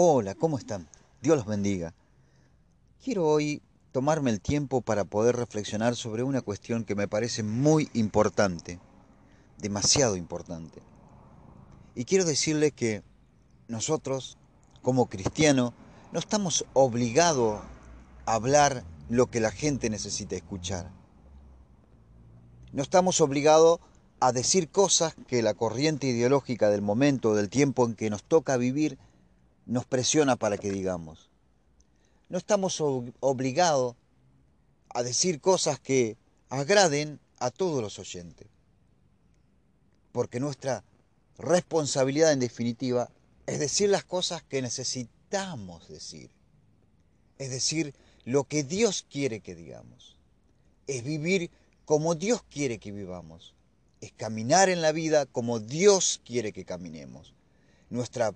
Hola, 0.00 0.36
¿cómo 0.36 0.58
están? 0.58 0.88
Dios 1.22 1.36
los 1.36 1.46
bendiga. 1.46 1.92
Quiero 3.02 3.26
hoy 3.26 3.62
tomarme 3.90 4.30
el 4.30 4.40
tiempo 4.40 4.80
para 4.80 5.02
poder 5.04 5.34
reflexionar 5.34 5.96
sobre 5.96 6.22
una 6.22 6.40
cuestión 6.40 6.84
que 6.84 6.94
me 6.94 7.08
parece 7.08 7.42
muy 7.42 7.90
importante, 7.94 8.78
demasiado 9.58 10.14
importante. 10.14 10.82
Y 11.96 12.04
quiero 12.04 12.24
decirles 12.24 12.72
que 12.74 13.02
nosotros, 13.66 14.38
como 14.82 15.08
cristianos, 15.08 15.72
no 16.12 16.20
estamos 16.20 16.64
obligados 16.74 17.60
a 18.24 18.34
hablar 18.34 18.84
lo 19.08 19.26
que 19.26 19.40
la 19.40 19.50
gente 19.50 19.90
necesita 19.90 20.36
escuchar. 20.36 20.92
No 22.72 22.84
estamos 22.84 23.20
obligados 23.20 23.80
a 24.20 24.30
decir 24.30 24.68
cosas 24.68 25.16
que 25.26 25.42
la 25.42 25.54
corriente 25.54 26.06
ideológica 26.06 26.70
del 26.70 26.82
momento, 26.82 27.34
del 27.34 27.48
tiempo 27.48 27.84
en 27.84 27.96
que 27.96 28.10
nos 28.10 28.22
toca 28.22 28.56
vivir, 28.56 28.96
nos 29.68 29.84
presiona 29.84 30.34
para 30.34 30.58
que 30.58 30.72
digamos. 30.72 31.30
No 32.28 32.38
estamos 32.38 32.80
obligados 32.80 33.94
a 34.88 35.02
decir 35.02 35.40
cosas 35.40 35.78
que 35.78 36.16
agraden 36.48 37.20
a 37.38 37.50
todos 37.50 37.82
los 37.82 37.98
oyentes. 37.98 38.48
Porque 40.10 40.40
nuestra 40.40 40.82
responsabilidad 41.36 42.32
en 42.32 42.40
definitiva 42.40 43.10
es 43.46 43.60
decir 43.60 43.90
las 43.90 44.04
cosas 44.04 44.42
que 44.42 44.62
necesitamos 44.62 45.88
decir. 45.88 46.30
Es 47.38 47.50
decir, 47.50 47.94
lo 48.24 48.44
que 48.44 48.64
Dios 48.64 49.06
quiere 49.08 49.40
que 49.40 49.54
digamos. 49.54 50.16
Es 50.86 51.04
vivir 51.04 51.50
como 51.84 52.14
Dios 52.14 52.42
quiere 52.42 52.78
que 52.78 52.90
vivamos. 52.90 53.54
Es 54.00 54.12
caminar 54.12 54.70
en 54.70 54.80
la 54.80 54.92
vida 54.92 55.26
como 55.26 55.60
Dios 55.60 56.20
quiere 56.24 56.52
que 56.52 56.64
caminemos. 56.64 57.34
Nuestra 57.90 58.34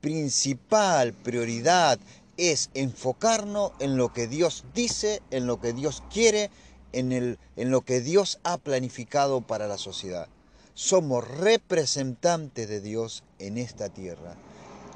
principal 0.00 1.12
prioridad 1.12 1.98
es 2.36 2.70
enfocarnos 2.74 3.72
en 3.80 3.96
lo 3.96 4.12
que 4.12 4.26
Dios 4.26 4.64
dice, 4.74 5.22
en 5.30 5.46
lo 5.46 5.60
que 5.60 5.72
Dios 5.72 6.02
quiere, 6.10 6.50
en, 6.92 7.12
el, 7.12 7.38
en 7.56 7.70
lo 7.70 7.82
que 7.82 8.00
Dios 8.00 8.40
ha 8.42 8.56
planificado 8.56 9.42
para 9.42 9.68
la 9.68 9.78
sociedad. 9.78 10.28
Somos 10.74 11.26
representantes 11.28 12.68
de 12.68 12.80
Dios 12.80 13.24
en 13.38 13.58
esta 13.58 13.90
tierra. 13.90 14.36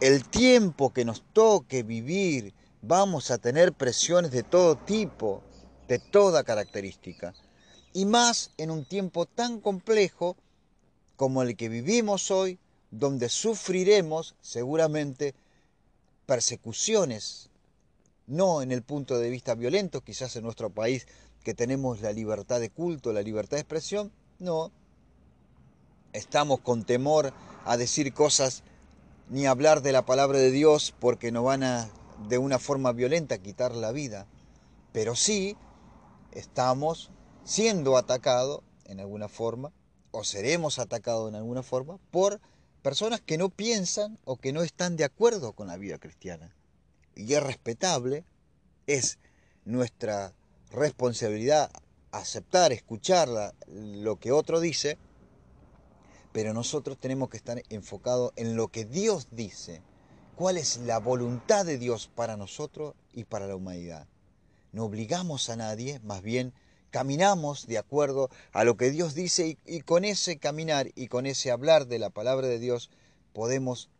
El 0.01 0.25
tiempo 0.25 0.93
que 0.93 1.05
nos 1.05 1.23
toque 1.33 1.83
vivir, 1.83 2.55
vamos 2.81 3.31
a 3.31 3.39
tener 3.39 3.73
presiones 3.73 4.31
de 4.31 4.43
todo 4.43 4.77
tipo, 4.77 5.43
de 5.87 5.99
toda 5.99 6.45
característica. 6.45 7.35
Y 7.93 8.07
más 8.07 8.51
en 8.57 8.71
un 8.71 8.85
tiempo 8.85 9.27
tan 9.27 9.61
complejo 9.61 10.37
como 11.17 11.43
el 11.43 11.57
que 11.57 11.69
vivimos 11.69 12.31
hoy, 12.31 12.59
donde 12.99 13.29
sufriremos 13.29 14.37
seguramente 14.41 15.35
persecuciones, 16.27 17.51
no 18.27 18.63
en 18.63 18.73
el 18.73 18.83
punto 18.83 19.19
de 19.19 19.31
vista 19.31 19.55
violento, 19.55 20.03
quizás 20.03 20.37
en 20.37 20.45
nuestro 20.45 20.71
país 20.71 21.07
que 21.43 21.55
tenemos 21.55 22.01
la 22.01 22.13
libertad 22.13 22.61
de 22.61 22.71
culto, 22.71 23.13
la 23.13 23.23
libertad 23.23 23.57
de 23.57 23.63
expresión, 23.63 24.13
no. 24.39 24.71
Estamos 26.13 26.61
con 26.61 26.85
temor 26.85 27.33
a 27.65 27.77
decir 27.77 28.15
cosas 28.15 28.63
ni 29.29 29.47
hablar 29.47 29.83
de 29.83 29.93
la 29.93 30.07
palabra 30.07 30.39
de 30.39 30.51
Dios 30.51 30.95
porque 31.01 31.33
nos 31.33 31.45
van 31.45 31.65
a 31.65 31.91
de 32.29 32.39
una 32.39 32.61
forma 32.61 32.93
violenta 32.93 33.39
quitar 33.39 33.75
la 33.75 33.91
vida, 33.91 34.29
pero 34.93 35.17
sí 35.17 35.57
estamos 36.31 37.11
siendo 37.43 37.97
atacados 37.97 38.61
en 38.85 39.01
alguna 39.01 39.29
forma 39.29 39.73
o 40.13 40.23
seremos 40.23 40.79
atacados 40.79 41.29
en 41.29 41.35
alguna 41.35 41.65
forma 41.65 41.99
por 42.13 42.41
personas 42.85 43.23
que 43.23 43.39
no 43.39 43.49
piensan 43.49 44.19
o 44.27 44.37
que 44.37 44.53
no 44.53 44.63
están 44.63 44.97
de 44.97 45.05
acuerdo 45.05 45.55
con 45.55 45.69
la 45.69 45.79
vida 45.79 45.97
cristiana. 45.97 46.55
Y 47.17 47.33
es 47.33 47.43
respetable, 47.43 48.25
es 48.87 49.19
nuestra 49.65 50.35
responsabilidad 50.71 51.71
aceptar, 52.13 52.73
escuchar 52.73 53.55
lo 53.67 54.21
que 54.21 54.33
otro 54.33 54.61
dice, 54.61 54.99
pero 56.33 56.53
nosotros 56.53 56.99
tenemos 56.99 57.31
que 57.31 57.39
estar 57.39 57.63
enfocados 57.71 58.35
en 58.37 58.55
lo 58.55 58.69
que 58.69 58.85
Dios 58.85 59.29
dice, 59.31 59.81
cuál 60.37 60.59
es 60.59 60.77
la 60.77 60.99
voluntad 60.99 61.65
de 61.65 61.79
Dios 61.79 62.11
para 62.15 62.37
nosotros 62.37 62.95
y 63.15 63.25
para 63.25 63.47
la 63.47 63.57
humanidad. 63.57 64.07
No 64.73 64.85
obligamos 64.85 65.49
a 65.49 65.57
nadie, 65.57 66.01
más 66.01 66.21
bien 66.21 66.53
caminamos 66.95 67.67
de 67.67 67.77
acuerdo 67.77 68.31
a 68.53 68.63
lo 68.63 68.77
que 68.77 68.93
Dios 68.93 69.17
dice 69.17 69.59
y, 69.67 69.81
con 69.81 70.05
ese 70.05 70.39
caminar 70.39 70.93
y 70.95 71.09
con 71.09 71.27
ese 71.27 71.51
hablar 71.51 71.89
de 71.89 71.99
la 71.99 72.09
palabra 72.09 72.47
de 72.47 72.61
Dios 72.61 72.89
podemos 73.33 73.91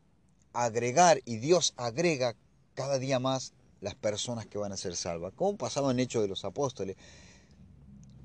agregar 0.53 1.21
y 1.25 1.39
Dios 1.39 1.75
agrega 1.77 2.37
cada 2.75 3.01
día 3.01 3.19
más 3.19 3.53
las 3.81 3.97
personas 3.97 4.47
que 4.47 4.59
van 4.59 4.71
a 4.71 4.77
ser 4.77 4.95
salvas. 4.95 5.33
Como 5.35 5.59
pasaba 5.59 5.91
en 5.91 5.99
Hechos 5.99 6.23
de 6.23 6.29
los 6.29 6.45
Apóstoles. 6.45 6.97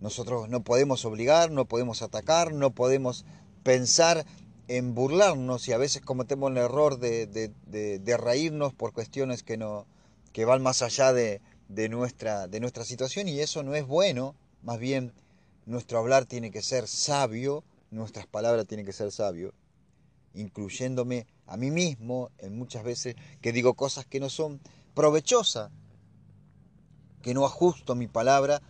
Nosotros 0.01 0.49
no 0.49 0.63
podemos 0.63 1.03
obligar, 1.03 1.49
no 1.49 1.65
podemos 1.65 2.03
atacar, 2.03 2.53
no 2.53 2.69
podemos 2.69 3.25
pensar 3.63 4.23
en 4.67 4.93
burlarnos 4.93 5.67
y 5.67 5.73
a 5.73 5.79
veces 5.79 6.03
cometemos 6.03 6.51
el 6.51 6.57
error 6.57 6.99
de, 6.99 7.25
de, 7.25 8.17
reírnos 8.17 8.75
por 8.75 8.93
cuestiones 8.93 9.41
que, 9.41 9.57
no, 9.57 9.87
que 10.31 10.45
van 10.45 10.61
más 10.61 10.83
allá 10.83 11.11
de, 11.11 11.41
nuestra, 11.89 12.47
de 12.47 12.59
nuestra 12.59 12.85
situación 12.85 13.27
y 13.27 13.39
eso 13.39 13.63
no 13.63 13.73
es 13.73 13.87
bueno 13.87 14.35
más 14.63 14.79
bien, 14.79 15.13
nuestro 15.65 15.99
hablar 15.99 16.25
tiene 16.25 16.51
que 16.51 16.61
ser 16.61 16.87
sabio, 16.87 17.63
nuestras 17.91 18.27
palabras 18.27 18.65
tienen 18.65 18.85
que 18.85 18.93
ser 18.93 19.11
sabio, 19.11 19.53
incluyéndome 20.33 21.27
a 21.47 21.57
mí 21.57 21.71
mismo 21.71 22.29
en 22.39 22.57
muchas 22.57 22.83
veces 22.83 23.15
que 23.41 23.51
digo 23.51 23.73
cosas 23.73 24.05
que 24.05 24.19
no 24.19 24.29
son 24.29 24.59
provechosas, 24.93 25.71
que 27.21 27.33
no 27.33 27.45
ajusto 27.45 27.95
mi 27.95 28.07
palabra 28.07 28.61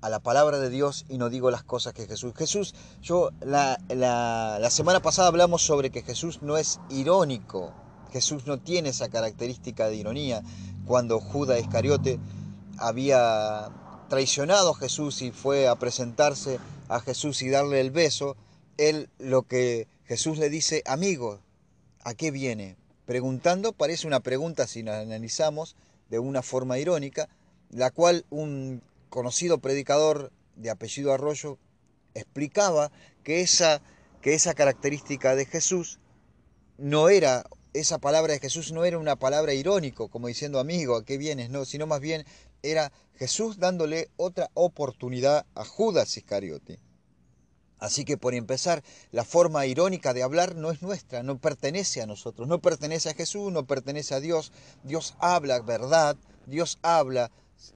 a 0.00 0.08
la 0.08 0.20
palabra 0.20 0.58
de 0.58 0.70
Dios 0.70 1.04
y 1.08 1.18
no 1.18 1.28
digo 1.28 1.50
las 1.50 1.64
cosas 1.64 1.92
que 1.92 2.06
Jesús. 2.06 2.32
Jesús, 2.36 2.74
yo 3.02 3.30
la, 3.40 3.80
la, 3.88 4.58
la 4.60 4.70
semana 4.70 5.00
pasada 5.00 5.28
hablamos 5.28 5.62
sobre 5.62 5.90
que 5.90 6.02
Jesús 6.02 6.40
no 6.42 6.56
es 6.56 6.80
irónico, 6.90 7.74
Jesús 8.12 8.46
no 8.46 8.58
tiene 8.58 8.90
esa 8.90 9.08
característica 9.08 9.88
de 9.88 9.96
ironía. 9.96 10.42
Cuando 10.86 11.20
Judas 11.20 11.60
Iscariote 11.60 12.18
había 12.78 13.70
traicionado 14.08 14.74
Jesús 14.74 15.22
y 15.22 15.30
fue 15.30 15.68
a 15.68 15.76
presentarse 15.76 16.58
a 16.88 17.00
Jesús 17.00 17.42
y 17.42 17.50
darle 17.50 17.80
el 17.80 17.90
beso, 17.90 18.36
él 18.76 19.10
lo 19.18 19.42
que 19.42 19.88
Jesús 20.04 20.38
le 20.38 20.50
dice, 20.50 20.82
amigo, 20.86 21.40
¿a 22.02 22.14
qué 22.14 22.30
viene? 22.30 22.76
Preguntando, 23.04 23.72
parece 23.72 24.06
una 24.06 24.20
pregunta 24.20 24.66
si 24.66 24.82
la 24.82 25.00
analizamos 25.00 25.76
de 26.08 26.18
una 26.18 26.42
forma 26.42 26.78
irónica, 26.78 27.28
la 27.70 27.90
cual 27.90 28.24
un 28.30 28.82
conocido 29.10 29.58
predicador 29.58 30.32
de 30.56 30.70
apellido 30.70 31.12
Arroyo 31.12 31.58
explicaba 32.14 32.90
que 33.22 33.40
esa, 33.40 33.82
que 34.22 34.34
esa 34.34 34.54
característica 34.54 35.34
de 35.34 35.46
Jesús 35.46 35.98
no 36.78 37.08
era, 37.08 37.44
esa 37.74 37.98
palabra 37.98 38.32
de 38.32 38.40
Jesús 38.40 38.72
no 38.72 38.84
era 38.84 38.98
una 38.98 39.16
palabra 39.16 39.52
irónico, 39.52 40.08
como 40.08 40.28
diciendo 40.28 40.58
amigo, 40.58 40.96
¿a 40.96 41.04
qué 41.04 41.18
vienes? 41.18 41.50
No, 41.50 41.64
sino 41.64 41.86
más 41.86 42.00
bien 42.00 42.24
era 42.62 42.92
Jesús 43.16 43.58
dándole 43.58 44.10
otra 44.16 44.50
oportunidad 44.54 45.46
a 45.54 45.64
Judas 45.64 46.16
Iscariote. 46.16 46.78
Así 47.78 48.04
que 48.04 48.16
por 48.16 48.34
empezar, 48.34 48.82
la 49.12 49.24
forma 49.24 49.66
irónica 49.66 50.12
de 50.12 50.22
hablar 50.22 50.56
no 50.56 50.70
es 50.70 50.82
nuestra, 50.82 51.22
no 51.22 51.38
pertenece 51.38 52.02
a 52.02 52.06
nosotros, 52.06 52.48
no 52.48 52.60
pertenece 52.60 53.10
a 53.10 53.14
Jesús, 53.14 53.52
no 53.52 53.66
pertenece 53.66 54.14
a 54.14 54.20
Dios. 54.20 54.52
Dios 54.82 55.14
habla 55.20 55.60
verdad, 55.60 56.16
Dios 56.46 56.78
habla 56.82 57.30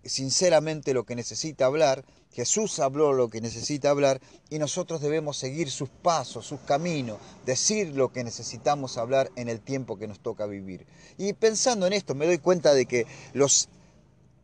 sinceramente 0.04 0.94
lo 0.94 1.04
que 1.04 1.16
necesita 1.16 1.66
hablar, 1.66 2.04
Jesús 2.32 2.78
habló 2.78 3.12
lo 3.12 3.28
que 3.28 3.40
necesita 3.40 3.90
hablar 3.90 4.20
y 4.48 4.58
nosotros 4.58 5.02
debemos 5.02 5.36
seguir 5.36 5.70
sus 5.70 5.90
pasos, 5.90 6.46
sus 6.46 6.60
caminos, 6.60 7.18
decir 7.44 7.88
lo 7.88 8.10
que 8.10 8.24
necesitamos 8.24 8.96
hablar 8.96 9.30
en 9.36 9.48
el 9.48 9.60
tiempo 9.60 9.98
que 9.98 10.08
nos 10.08 10.20
toca 10.20 10.46
vivir. 10.46 10.86
Y 11.18 11.34
pensando 11.34 11.86
en 11.86 11.92
esto 11.92 12.14
me 12.14 12.26
doy 12.26 12.38
cuenta 12.38 12.74
de 12.74 12.86
que 12.86 13.06
los 13.34 13.68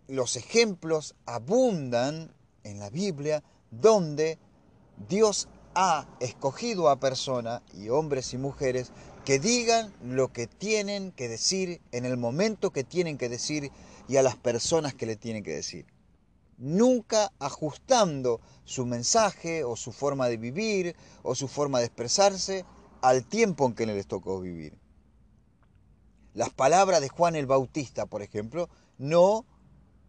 los 0.09 0.37
ejemplos 0.37 1.15
abundan 1.27 2.33
en 2.65 2.81
la 2.81 2.91
Biblia 2.91 3.45
donde 3.71 4.39
Dios 5.09 5.49
ha 5.75 6.09
escogido 6.19 6.89
a 6.89 6.99
personas 6.99 7.63
y 7.75 7.91
hombres 7.91 8.33
y 8.33 8.39
mujeres 8.39 8.91
que 9.25 9.39
digan 9.39 9.93
lo 10.03 10.33
que 10.33 10.47
tienen 10.47 11.13
que 11.13 11.29
decir 11.29 11.83
en 11.93 12.07
el 12.07 12.17
momento 12.17 12.73
que 12.73 12.85
tienen 12.85 13.19
que 13.19 13.29
decir 13.29 13.71
y 14.09 14.17
a 14.17 14.23
las 14.23 14.37
personas 14.37 14.95
que 14.95 15.07
le 15.07 15.17
tienen 15.17 15.45
que 15.45 15.55
decir. 15.55 15.87
Nunca 16.57 17.31
ajustando 17.39 18.41
su 18.65 18.87
mensaje 18.87 19.63
o 19.63 19.77
su 19.77 19.93
forma 19.93 20.29
de 20.29 20.39
vivir 20.39 20.97
o 21.23 21.35
su 21.35 21.47
forma 21.47 21.79
de 21.79 21.85
expresarse 21.85 22.65
al 23.03 23.27
tiempo 23.27 23.67
en 23.67 23.75
que 23.75 23.87
les 23.87 24.07
tocó 24.07 24.41
vivir. 24.41 24.77
Las 26.35 26.51
palabras 26.51 27.01
de 27.03 27.09
Juan 27.09 27.37
el 27.37 27.47
Bautista, 27.47 28.07
por 28.07 28.23
ejemplo, 28.23 28.69
no 28.97 29.45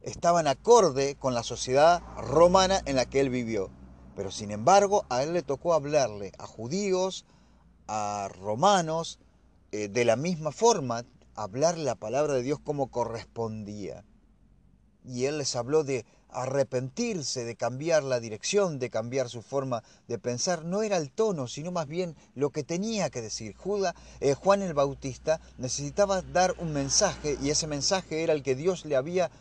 estaban 0.02 0.48
acorde 0.48 1.16
con 1.16 1.34
la 1.34 1.44
sociedad 1.44 2.02
romana 2.18 2.82
en 2.86 2.96
la 2.96 3.06
que 3.06 3.20
él 3.20 3.30
vivió. 3.30 3.70
Pero 4.16 4.32
sin 4.32 4.52
embargo, 4.52 5.06
a 5.10 5.24
él 5.24 5.34
le 5.34 5.44
tocó 5.44 5.74
hablarle 5.74 6.32
a 6.38 6.46
judíos, 6.46 7.26
a 7.88 8.30
romanos, 8.42 9.20
eh, 9.72 9.88
de 9.88 10.06
la 10.06 10.16
misma 10.16 10.52
forma. 10.52 11.06
hablar 11.36 11.78
la 11.78 11.96
palabra 11.96 12.34
de 12.34 12.44
Dios 12.44 12.60
como 12.60 12.92
correspondía. 12.92 14.04
Y 15.06 15.24
él 15.24 15.38
les 15.38 15.56
habló 15.56 15.86
de 15.86 16.06
arrepentirse, 16.28 17.46
de 17.46 17.56
cambiar 17.56 18.04
la 18.04 18.20
dirección, 18.20 18.78
de 18.78 18.90
cambiar 18.90 19.30
su 19.30 19.42
forma 19.42 19.84
de 20.10 20.20
pensar. 20.20 20.66
No 20.66 20.84
era 20.84 20.98
el 20.98 21.12
tono, 21.12 21.48
sino 21.48 21.72
más 21.72 21.88
bien 21.88 22.18
lo 22.36 22.50
que 22.50 22.64
tenía 22.64 23.10
que 23.10 23.22
decir. 23.22 23.56
Eh, 24.20 24.34
Juan 24.34 24.62
el 24.62 24.74
Bautista 24.74 25.40
necesitaba 25.58 26.22
dar 26.22 26.56
un 26.60 26.74
mensaje 26.74 27.38
y 27.42 27.52
ese 27.52 27.68
mensaje 27.68 28.24
era 28.24 28.34
el 28.34 28.44
que 28.44 28.56
Dios 28.56 28.84
le 28.84 28.98
había 28.98 29.32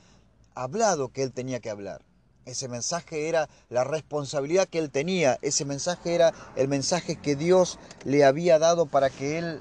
hablado 0.62 1.10
que 1.10 1.22
él 1.22 1.32
tenía 1.32 1.60
que 1.60 1.70
hablar. 1.70 2.04
Ese 2.44 2.68
mensaje 2.68 3.28
era 3.28 3.48
la 3.68 3.84
responsabilidad 3.84 4.68
que 4.68 4.78
él 4.78 4.90
tenía. 4.90 5.38
Ese 5.42 5.64
mensaje 5.64 6.14
era 6.14 6.32
el 6.56 6.68
mensaje 6.68 7.16
que 7.16 7.36
Dios 7.36 7.78
le 8.04 8.24
había 8.24 8.58
dado 8.58 8.86
para 8.86 9.10
que 9.10 9.38
él 9.38 9.60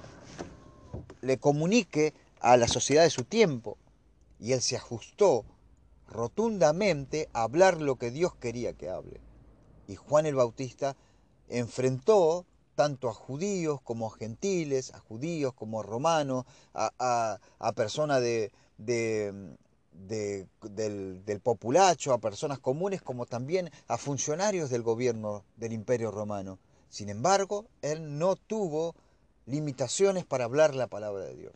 le 1.22 1.38
comunique 1.38 2.14
a 2.40 2.56
la 2.56 2.68
sociedad 2.68 3.04
de 3.04 3.10
su 3.10 3.26
tiempo. 3.26 3.78
Y 4.40 4.54
él 4.54 4.62
se 4.62 4.78
ajustó 4.78 5.44
rotundamente 6.08 7.30
a 7.34 7.44
hablar 7.44 7.82
lo 7.82 7.98
que 7.98 8.12
Dios 8.12 8.36
quería 8.36 8.74
que 8.74 8.90
hable. 8.90 9.20
Y 9.88 9.96
Juan 9.96 10.26
el 10.26 10.36
Bautista 10.36 10.96
enfrentó 11.50 12.46
tanto 12.76 13.10
a 13.10 13.14
judíos 13.14 13.82
como 13.82 14.08
a 14.08 14.16
gentiles, 14.16 14.94
a 14.94 15.00
judíos 15.00 15.54
como 15.54 15.80
a 15.80 15.84
romanos, 15.84 16.46
a, 16.74 17.40
personas 17.76 18.22
de, 18.22 18.52
del, 20.06 20.48
del, 21.26 21.40
populacho, 21.42 22.14
a 22.14 22.20
personas 22.20 22.60
comunes, 22.60 23.02
como 23.02 23.26
también 23.26 23.72
a 23.88 23.98
funcionarios 23.98 24.70
del 24.70 24.84
gobierno 24.84 25.44
del 25.56 25.74
imperio 25.74 26.12
romano. 26.12 26.60
Sin 26.90 27.10
embargo, 27.10 27.66
él 27.82 28.18
no 28.18 28.36
tuvo 28.36 28.96
limitaciones 29.46 30.26
para 30.26 30.46
hablar 30.46 30.76
la 30.76 30.88
palabra 30.88 31.26
de 31.26 31.36
Dios. 31.36 31.54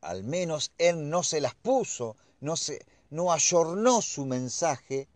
Al 0.00 0.24
menos 0.24 0.72
él 0.78 1.10
no 1.10 1.22
se 1.22 1.40
las 1.40 1.54
puso, 1.54 2.16
no 2.40 2.56
se, 2.56 2.84
no 3.10 3.32
ayornó 3.32 4.00
su 4.00 4.24
mensaje 4.24 5.08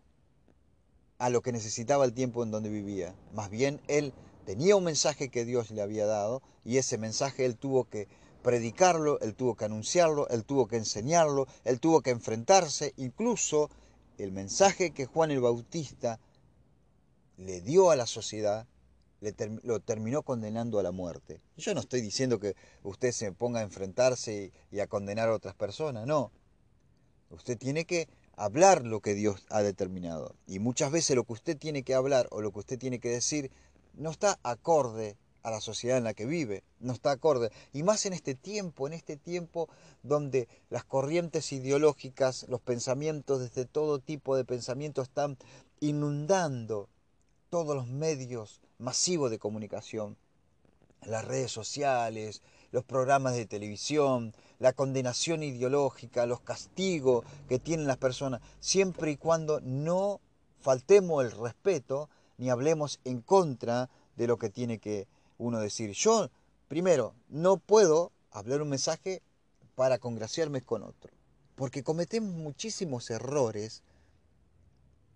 a 1.17 1.29
lo 1.29 1.41
que 1.41 1.51
necesitaba 1.51 2.05
el 2.05 2.13
tiempo 2.13 2.43
en 2.43 2.51
donde 2.51 2.69
vivía. 2.69 3.15
Más 3.33 3.49
bien, 3.49 3.81
él 3.87 4.13
tenía 4.45 4.75
un 4.75 4.83
mensaje 4.83 5.29
que 5.29 5.45
Dios 5.45 5.71
le 5.71 5.81
había 5.81 6.05
dado 6.05 6.41
y 6.63 6.77
ese 6.77 6.97
mensaje 6.97 7.45
él 7.45 7.57
tuvo 7.57 7.85
que 7.85 8.07
predicarlo, 8.45 9.19
él 9.21 9.33
tuvo 9.33 9.55
que 9.55 9.65
anunciarlo, 9.65 10.29
él 10.29 10.45
tuvo 10.45 10.67
que 10.67 10.77
enseñarlo, 10.77 11.47
él 11.63 11.79
tuvo 11.79 12.01
que 12.01 12.11
enfrentarse. 12.11 12.93
Incluso 12.95 13.71
el 14.19 14.31
mensaje 14.31 14.91
que 14.91 15.07
Juan 15.07 15.31
el 15.31 15.41
Bautista 15.41 16.19
le 17.37 17.61
dio 17.61 17.89
a 17.89 17.95
la 17.95 18.05
sociedad 18.05 18.67
lo 19.63 19.79
terminó 19.79 20.21
condenando 20.21 20.77
a 20.77 20.83
la 20.83 20.91
muerte. 20.91 21.41
Yo 21.57 21.73
no 21.73 21.79
estoy 21.79 22.01
diciendo 22.01 22.39
que 22.39 22.55
usted 22.83 23.11
se 23.11 23.31
ponga 23.31 23.61
a 23.61 23.63
enfrentarse 23.63 24.51
y 24.69 24.79
a 24.79 24.85
condenar 24.85 25.29
a 25.29 25.33
otras 25.33 25.55
personas, 25.55 26.05
no. 26.05 26.31
Usted 27.31 27.57
tiene 27.57 27.85
que 27.85 28.07
hablar 28.35 28.85
lo 28.85 28.99
que 28.99 29.15
Dios 29.15 29.43
ha 29.49 29.63
determinado. 29.63 30.35
Y 30.45 30.59
muchas 30.59 30.91
veces 30.91 31.15
lo 31.15 31.23
que 31.23 31.33
usted 31.33 31.57
tiene 31.57 31.81
que 31.81 31.95
hablar 31.95 32.27
o 32.29 32.41
lo 32.41 32.51
que 32.51 32.59
usted 32.59 32.77
tiene 32.77 32.99
que 32.99 33.09
decir 33.09 33.49
no 33.95 34.11
está 34.11 34.37
acorde 34.43 35.17
a 35.45 35.51
la 35.51 35.61
sociedad 35.61 35.99
en 35.99 36.03
la 36.03 36.15
que 36.15 36.25
vive, 36.25 36.63
no 36.79 36.91
está 36.91 37.11
acorde. 37.11 37.51
Y 37.71 37.83
más 37.83 38.07
en 38.07 38.13
este 38.13 38.33
tiempo, 38.33 38.87
en 38.87 38.93
este 38.93 39.15
tiempo 39.15 39.69
donde 40.01 40.47
las 40.71 40.83
corrientes 40.83 41.53
ideológicas, 41.53 42.47
los 42.49 42.61
pensamientos, 42.61 43.41
desde 43.41 43.65
todo 43.65 43.99
tipo 43.99 44.35
de 44.35 44.43
pensamientos 44.43 45.07
están 45.07 45.37
inundando 45.81 46.89
todos 47.51 47.75
los 47.75 47.85
medios 47.85 48.59
masivos 48.79 49.29
de 49.29 49.37
comunicación, 49.37 50.17
las 51.03 51.23
redes 51.25 51.51
sociales, 51.51 52.41
los 52.71 52.83
programas 52.83 53.35
de 53.35 53.45
televisión, 53.45 54.33
la 54.57 54.73
condenación 54.73 55.43
ideológica, 55.43 56.25
los 56.25 56.41
castigos 56.41 57.23
que 57.47 57.59
tienen 57.59 57.85
las 57.85 57.97
personas, 57.97 58.41
siempre 58.59 59.11
y 59.11 59.17
cuando 59.17 59.61
no 59.61 60.21
faltemos 60.59 61.23
el 61.23 61.31
respeto 61.33 62.09
ni 62.39 62.49
hablemos 62.49 62.99
en 63.03 63.21
contra 63.21 63.91
de 64.15 64.25
lo 64.25 64.37
que 64.39 64.49
tiene 64.49 64.79
que 64.79 65.07
uno 65.37 65.59
decir. 65.59 65.91
Yo, 65.91 66.29
primero, 66.67 67.13
no 67.29 67.57
puedo 67.57 68.11
hablar 68.31 68.61
un 68.61 68.69
mensaje 68.69 69.21
para 69.75 69.97
congraciarme 69.99 70.61
con 70.61 70.83
otro, 70.83 71.11
porque 71.55 71.83
cometemos 71.83 72.33
muchísimos 72.33 73.09
errores 73.09 73.83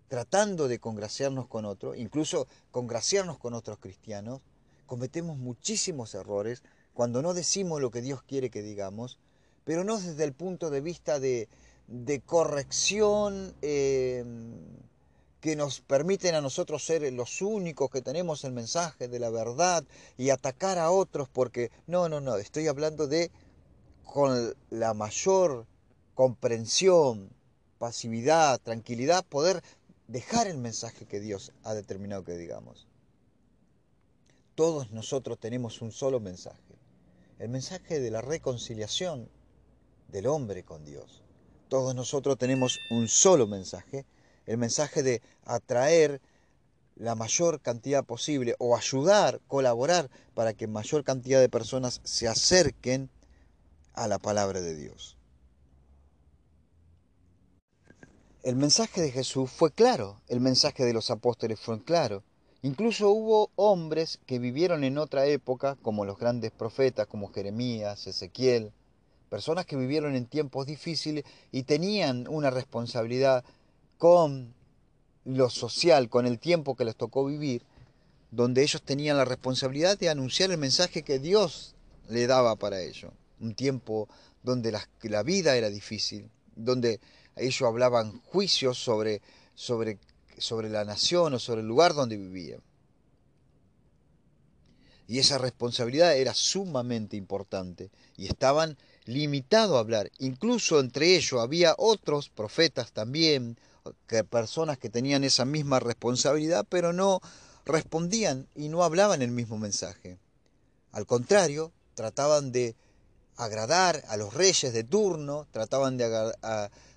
tratando 0.08 0.66
de 0.66 0.80
congraciarnos 0.80 1.46
con 1.46 1.64
otro, 1.64 1.94
incluso 1.94 2.48
congraciarnos 2.72 3.38
con 3.38 3.54
otros 3.54 3.78
cristianos, 3.78 4.40
cometemos 4.86 5.38
muchísimos 5.38 6.14
errores 6.14 6.62
cuando 6.94 7.22
no 7.22 7.32
decimos 7.32 7.80
lo 7.80 7.92
que 7.92 8.02
Dios 8.02 8.22
quiere 8.22 8.50
que 8.50 8.60
digamos, 8.60 9.18
pero 9.64 9.84
no 9.84 9.98
desde 9.98 10.24
el 10.24 10.32
punto 10.32 10.68
de 10.70 10.80
vista 10.80 11.20
de, 11.20 11.48
corrección 12.26 13.54
eh, 13.62 14.24
que 15.40 15.56
nos 15.56 15.80
permiten 15.80 16.34
a 16.34 16.40
nosotros 16.40 16.84
ser 16.84 17.10
los 17.12 17.40
únicos 17.42 17.90
que 17.90 18.02
tenemos 18.02 18.44
el 18.44 18.52
mensaje 18.52 19.08
de 19.08 19.18
la 19.18 19.30
verdad 19.30 19.84
y 20.18 20.30
atacar 20.30 20.78
a 20.78 20.90
otros 20.90 21.28
porque 21.28 21.70
no, 21.86 22.08
no, 22.08 22.20
no, 22.20 22.36
estoy 22.36 22.68
hablando 22.68 23.06
de 23.06 23.30
con 24.04 24.54
la 24.70 24.92
mayor 24.92 25.66
comprensión, 26.14 27.30
pasividad, 27.78 28.60
tranquilidad, 28.60 29.24
poder 29.24 29.62
dejar 30.08 30.46
el 30.46 30.58
mensaje 30.58 31.06
que 31.06 31.20
Dios 31.20 31.52
ha 31.62 31.74
determinado 31.74 32.24
que 32.24 32.36
digamos. 32.36 32.86
Todos 34.54 34.90
nosotros 34.90 35.38
tenemos 35.38 35.80
un 35.80 35.92
solo 35.92 36.20
mensaje 36.20 36.70
el 37.40 37.48
mensaje 37.48 38.00
de 38.00 38.10
la 38.10 38.20
reconciliación 38.20 39.26
del 40.08 40.26
hombre 40.26 40.62
con 40.62 40.84
Dios. 40.84 41.22
Todos 41.70 41.94
nosotros 41.94 42.36
tenemos 42.36 42.78
un 42.90 43.08
solo 43.08 43.46
mensaje, 43.46 44.04
el 44.50 44.58
mensaje 44.58 45.02
de 45.02 45.22
atraer 45.44 46.20
la 46.96 47.14
mayor 47.14 47.60
cantidad 47.60 48.04
posible 48.04 48.56
o 48.58 48.76
ayudar, 48.76 49.40
colaborar 49.46 50.10
para 50.34 50.54
que 50.54 50.66
mayor 50.66 51.04
cantidad 51.04 51.40
de 51.40 51.48
personas 51.48 52.00
se 52.02 52.26
acerquen 52.26 53.08
a 53.94 54.08
la 54.08 54.18
palabra 54.18 54.60
de 54.60 54.74
Dios. 54.74 55.16
El 58.42 58.56
mensaje 58.56 59.00
de 59.00 59.12
Jesús 59.12 59.50
fue 59.50 59.70
claro, 59.70 60.20
el 60.28 60.40
mensaje 60.40 60.84
de 60.84 60.94
los 60.94 61.10
apóstoles 61.10 61.60
fue 61.60 61.82
claro, 61.84 62.24
Incluso 62.62 63.08
hubo 63.08 63.50
hombres 63.56 64.20
que 64.26 64.38
vivieron 64.38 64.84
en 64.84 64.98
otra 64.98 65.24
época, 65.24 65.78
como 65.80 66.04
los 66.04 66.18
grandes 66.18 66.50
profetas, 66.50 67.06
como 67.06 67.32
Jeremías, 67.32 68.06
Ezequiel, 68.06 68.72
personas 69.30 69.64
que 69.64 69.76
vivieron 69.76 70.14
en 70.14 70.26
tiempos 70.26 70.66
difíciles 70.66 71.24
y 71.52 71.62
tenían 71.62 72.28
una 72.28 72.50
responsabilidad 72.50 73.44
con 74.00 74.54
lo 75.26 75.50
social, 75.50 76.08
con 76.08 76.26
el 76.26 76.38
tiempo 76.38 76.74
que 76.74 76.86
les 76.86 76.96
tocó 76.96 77.26
vivir, 77.26 77.62
donde 78.30 78.62
ellos 78.62 78.80
tenían 78.80 79.18
la 79.18 79.26
responsabilidad 79.26 79.98
de 79.98 80.08
anunciar 80.08 80.50
el 80.50 80.56
mensaje 80.56 81.02
que 81.02 81.18
Dios 81.18 81.74
le 82.08 82.26
daba 82.26 82.56
para 82.56 82.80
ellos. 82.80 83.12
Un 83.40 83.54
tiempo 83.54 84.08
donde 84.42 84.72
la, 84.72 85.22
vida 85.22 85.54
era 85.54 85.68
difícil, 85.68 86.30
donde 86.56 86.98
ellos 87.36 87.62
hablaban 87.62 88.20
juicios 88.22 88.78
sobre, 88.78 89.20
sobre 89.54 89.98
sobre 90.40 90.70
la 90.70 90.84
nación 90.84 91.34
o 91.34 91.38
sobre 91.38 91.60
el 91.60 91.68
lugar 91.68 91.94
donde 91.94 92.16
vivían. 92.16 92.62
Y 95.06 95.18
esa 95.18 95.38
responsabilidad 95.38 96.16
era 96.16 96.34
sumamente 96.34 97.16
importante 97.16 97.90
y 98.16 98.26
estaban 98.26 98.78
limitados 99.04 99.76
a 99.76 99.80
hablar. 99.80 100.10
Incluso 100.18 100.78
entre 100.78 101.16
ellos 101.16 101.40
había 101.40 101.74
otros 101.76 102.28
profetas 102.28 102.92
también, 102.92 103.58
que 104.06 104.24
personas 104.24 104.78
que 104.78 104.90
tenían 104.90 105.24
esa 105.24 105.44
misma 105.44 105.80
responsabilidad, 105.80 106.66
pero 106.68 106.92
no 106.92 107.20
respondían 107.64 108.48
y 108.54 108.68
no 108.68 108.84
hablaban 108.84 109.22
el 109.22 109.30
mismo 109.30 109.58
mensaje. 109.58 110.18
Al 110.92 111.06
contrario, 111.06 111.72
trataban 111.94 112.52
de 112.52 112.74
agradar 113.36 114.02
a 114.08 114.16
los 114.16 114.34
reyes 114.34 114.72
de 114.72 114.84
turno, 114.84 115.46
trataban 115.50 115.96
de, 115.96 116.32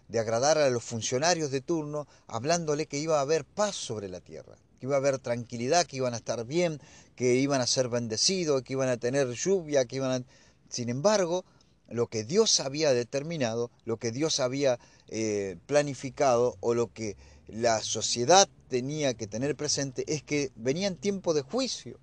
de 0.08 0.20
agradar 0.20 0.58
a 0.58 0.70
los 0.70 0.84
funcionarios 0.84 1.52
de 1.52 1.62
turno, 1.62 2.08
hablándole 2.28 2.88
que 2.88 2.98
iba 2.98 3.20
a 3.20 3.22
haber 3.22 3.46
paz 3.46 3.76
sobre 3.76 4.10
la 4.10 4.20
tierra, 4.20 4.56
que 4.80 4.88
iba 4.88 4.96
a 4.96 5.00
haber 5.00 5.20
tranquilidad, 5.20 5.86
que 5.86 5.98
iban 5.98 6.14
a 6.14 6.18
estar 6.18 6.46
bien, 6.46 6.82
que 7.16 7.36
iban 7.36 7.62
a 7.62 7.68
ser 7.68 7.90
bendecidos, 7.90 8.64
que 8.64 8.74
iban 8.74 8.90
a 8.90 8.98
tener 8.98 9.30
lluvia, 9.32 9.86
que 9.86 9.98
iban 9.98 10.12
a... 10.12 10.26
Sin 10.70 10.90
embargo, 10.90 11.46
lo 11.90 12.08
que 12.08 12.24
Dios 12.24 12.60
había 12.60 12.94
determinado, 12.94 13.72
lo 13.86 13.98
que 13.98 14.12
Dios 14.12 14.40
había 14.40 14.80
eh, 15.08 15.58
planificado 15.66 16.58
o 16.60 16.74
lo 16.74 16.92
que 16.92 17.18
la 17.48 17.82
sociedad 17.82 18.50
tenía 18.70 19.14
que 19.14 19.28
tener 19.28 19.56
presente 19.56 20.04
es 20.08 20.24
que 20.24 20.52
venían 20.56 20.96
tiempos 20.96 21.36
de 21.36 21.42
juicio. 21.42 22.00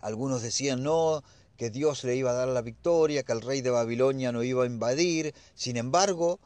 Algunos 0.00 0.42
decían, 0.42 0.82
no, 0.82 1.22
que 1.56 1.70
Dios 1.70 2.04
le 2.04 2.16
iba 2.16 2.30
a 2.30 2.34
dar 2.34 2.48
la 2.48 2.62
victoria, 2.62 3.22
que 3.22 3.32
el 3.32 3.42
rey 3.42 3.60
de 3.60 3.70
Babilonia 3.70 4.32
no 4.32 4.42
iba 4.42 4.64
a 4.64 4.66
invadir. 4.66 5.34
Sin 5.54 5.76
embargo, 5.76 6.40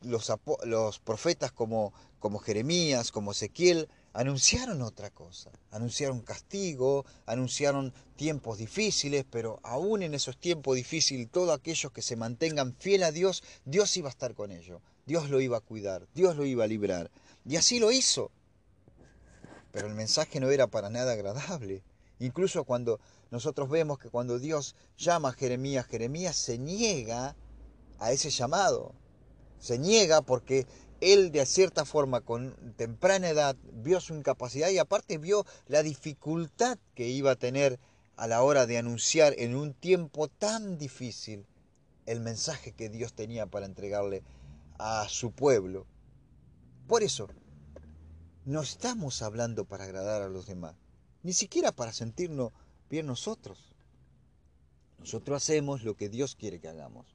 los, 0.00 0.98
profetas 1.00 1.52
como 1.52 1.92
Jeremías, 2.40 3.12
como 3.12 3.32
Ezequiel, 3.32 3.88
anunciaron 4.14 4.80
otra 4.80 5.10
cosa, 5.10 5.50
anunciaron 5.72 6.20
castigo, 6.20 7.04
anunciaron 7.26 7.92
tiempos 8.16 8.58
difíciles, 8.58 9.26
pero 9.28 9.58
aún 9.64 10.02
en 10.02 10.14
esos 10.14 10.38
tiempos 10.38 10.76
difíciles, 10.76 11.28
todos 11.30 11.54
aquellos 11.54 11.92
que 11.92 12.00
se 12.00 12.16
mantengan 12.16 12.74
fiel 12.78 13.02
a 13.02 13.10
Dios, 13.10 13.42
Dios 13.64 13.96
iba 13.96 14.08
a 14.08 14.12
estar 14.12 14.34
con 14.34 14.52
ellos, 14.52 14.80
Dios 15.04 15.30
lo 15.30 15.40
iba 15.40 15.58
a 15.58 15.60
cuidar, 15.60 16.06
Dios 16.14 16.36
lo 16.36 16.46
iba 16.46 16.64
a 16.64 16.68
librar. 16.68 17.10
Y 17.44 17.56
así 17.56 17.80
lo 17.80 17.90
hizo. 17.90 18.30
Pero 19.72 19.88
el 19.88 19.94
mensaje 19.94 20.38
no 20.38 20.50
era 20.50 20.68
para 20.68 20.88
nada 20.88 21.12
agradable. 21.12 21.82
Incluso 22.20 22.62
cuando 22.62 23.00
nosotros 23.32 23.68
vemos 23.68 23.98
que 23.98 24.10
cuando 24.10 24.38
Dios 24.38 24.76
llama 24.96 25.30
a 25.30 25.32
Jeremías, 25.32 25.86
Jeremías 25.86 26.36
se 26.36 26.56
niega 26.56 27.34
a 27.98 28.12
ese 28.12 28.30
llamado. 28.30 28.94
Se 29.58 29.76
niega 29.76 30.22
porque 30.22 30.66
él 31.12 31.30
de 31.32 31.44
cierta 31.46 31.84
forma 31.84 32.20
con 32.20 32.74
temprana 32.76 33.28
edad 33.28 33.56
vio 33.72 34.00
su 34.00 34.14
incapacidad 34.14 34.70
y 34.70 34.78
aparte 34.78 35.18
vio 35.18 35.44
la 35.66 35.82
dificultad 35.82 36.78
que 36.94 37.08
iba 37.08 37.32
a 37.32 37.36
tener 37.36 37.78
a 38.16 38.26
la 38.26 38.42
hora 38.42 38.66
de 38.66 38.78
anunciar 38.78 39.34
en 39.38 39.54
un 39.56 39.74
tiempo 39.74 40.28
tan 40.28 40.78
difícil 40.78 41.46
el 42.06 42.20
mensaje 42.20 42.72
que 42.72 42.88
Dios 42.88 43.14
tenía 43.14 43.46
para 43.46 43.66
entregarle 43.66 44.22
a 44.78 45.08
su 45.08 45.32
pueblo. 45.32 45.86
Por 46.86 47.02
eso, 47.02 47.28
no 48.44 48.62
estamos 48.62 49.22
hablando 49.22 49.64
para 49.64 49.84
agradar 49.84 50.22
a 50.22 50.28
los 50.28 50.46
demás, 50.46 50.76
ni 51.22 51.32
siquiera 51.32 51.72
para 51.72 51.92
sentirnos 51.92 52.52
bien 52.90 53.06
nosotros. 53.06 53.74
Nosotros 54.98 55.42
hacemos 55.42 55.82
lo 55.82 55.96
que 55.96 56.08
Dios 56.08 56.36
quiere 56.36 56.60
que 56.60 56.68
hagamos. 56.68 57.06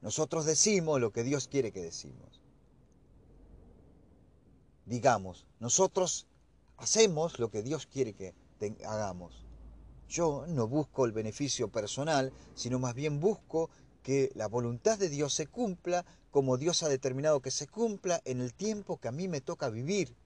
Nosotros 0.00 0.44
decimos 0.44 1.00
lo 1.00 1.12
que 1.12 1.22
Dios 1.22 1.48
quiere 1.48 1.72
que 1.72 1.80
decimos. 1.80 2.41
Digamos, 4.86 5.46
nosotros 5.60 6.26
hacemos 6.76 7.38
lo 7.38 7.50
que 7.50 7.62
Dios 7.62 7.86
quiere 7.86 8.14
que 8.14 8.34
hagamos. 8.86 9.46
Yo 10.08 10.44
no 10.46 10.68
busco 10.68 11.06
el 11.06 11.12
beneficio 11.12 11.68
personal, 11.68 12.32
sino 12.54 12.78
más 12.78 12.94
bien 12.94 13.20
busco 13.20 13.70
que 14.02 14.30
la 14.34 14.48
voluntad 14.48 14.98
de 14.98 15.08
Dios 15.08 15.32
se 15.32 15.46
cumpla 15.46 16.04
como 16.30 16.56
Dios 16.56 16.82
ha 16.82 16.88
determinado 16.88 17.40
que 17.40 17.50
se 17.50 17.68
cumpla 17.68 18.20
en 18.24 18.40
el 18.40 18.54
tiempo 18.54 18.98
que 18.98 19.08
a 19.08 19.12
mí 19.12 19.28
me 19.28 19.40
toca 19.40 19.68
vivir. 19.68 20.16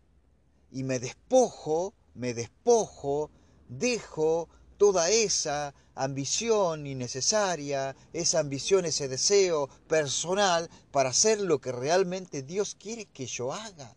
Y 0.70 0.82
me 0.84 0.98
despojo, 0.98 1.94
me 2.14 2.32
despojo, 2.32 3.30
dejo 3.68 4.48
toda 4.78 5.10
esa 5.10 5.75
ambición 5.94 6.86
innecesaria, 6.86 7.96
esa 8.12 8.40
ambición, 8.40 8.84
ese 8.84 9.08
deseo 9.08 9.68
personal 9.88 10.70
para 10.90 11.10
hacer 11.10 11.40
lo 11.40 11.60
que 11.60 11.72
realmente 11.72 12.42
Dios 12.42 12.76
quiere 12.78 13.06
que 13.06 13.26
yo 13.26 13.52
haga. 13.52 13.96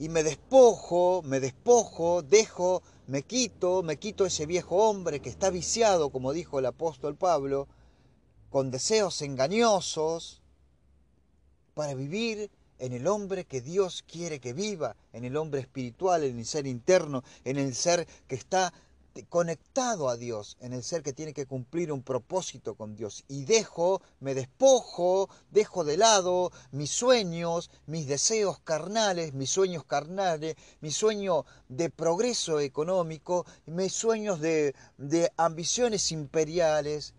Y 0.00 0.08
me 0.08 0.22
despojo, 0.22 1.20
me 1.26 1.40
despojo, 1.40 2.22
dejo, 2.22 2.82
me 3.06 3.22
quito, 3.22 3.82
me 3.82 3.98
quito 3.98 4.24
ese 4.24 4.46
viejo 4.46 4.76
hombre 4.76 5.20
que 5.20 5.28
está 5.28 5.50
viciado, 5.50 6.08
como 6.08 6.32
dijo 6.32 6.58
el 6.58 6.64
apóstol 6.64 7.16
Pablo, 7.16 7.68
con 8.48 8.70
deseos 8.70 9.20
engañosos, 9.20 10.40
para 11.74 11.92
vivir 11.92 12.50
en 12.78 12.94
el 12.94 13.06
hombre 13.06 13.44
que 13.44 13.60
Dios 13.60 14.02
quiere 14.10 14.40
que 14.40 14.54
viva, 14.54 14.96
en 15.12 15.26
el 15.26 15.36
hombre 15.36 15.60
espiritual, 15.60 16.24
en 16.24 16.38
el 16.38 16.46
ser 16.46 16.66
interno, 16.66 17.22
en 17.44 17.58
el 17.58 17.74
ser 17.74 18.08
que 18.26 18.36
está 18.36 18.72
conectado 19.28 20.08
a 20.08 20.16
Dios, 20.16 20.56
en 20.60 20.72
el 20.72 20.82
ser 20.82 21.02
que 21.02 21.12
tiene 21.12 21.32
que 21.32 21.46
cumplir 21.46 21.92
un 21.92 22.02
propósito 22.02 22.74
con 22.74 22.96
Dios. 22.96 23.24
Y 23.28 23.44
dejo, 23.44 24.02
me 24.20 24.34
despojo, 24.34 25.28
dejo 25.50 25.84
de 25.84 25.96
lado 25.96 26.52
mis 26.72 26.90
sueños, 26.90 27.70
mis 27.86 28.06
deseos 28.06 28.58
carnales, 28.60 29.34
mis 29.34 29.50
sueños 29.50 29.84
carnales, 29.84 30.56
mi 30.80 30.90
sueño 30.90 31.44
de 31.68 31.90
progreso 31.90 32.60
económico, 32.60 33.46
mis 33.66 33.92
sueños 33.92 34.40
de, 34.40 34.74
de 34.98 35.32
ambiciones 35.36 36.12
imperiales, 36.12 37.14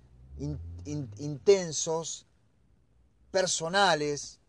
intensos, 0.86 2.26
personales, 3.32 4.41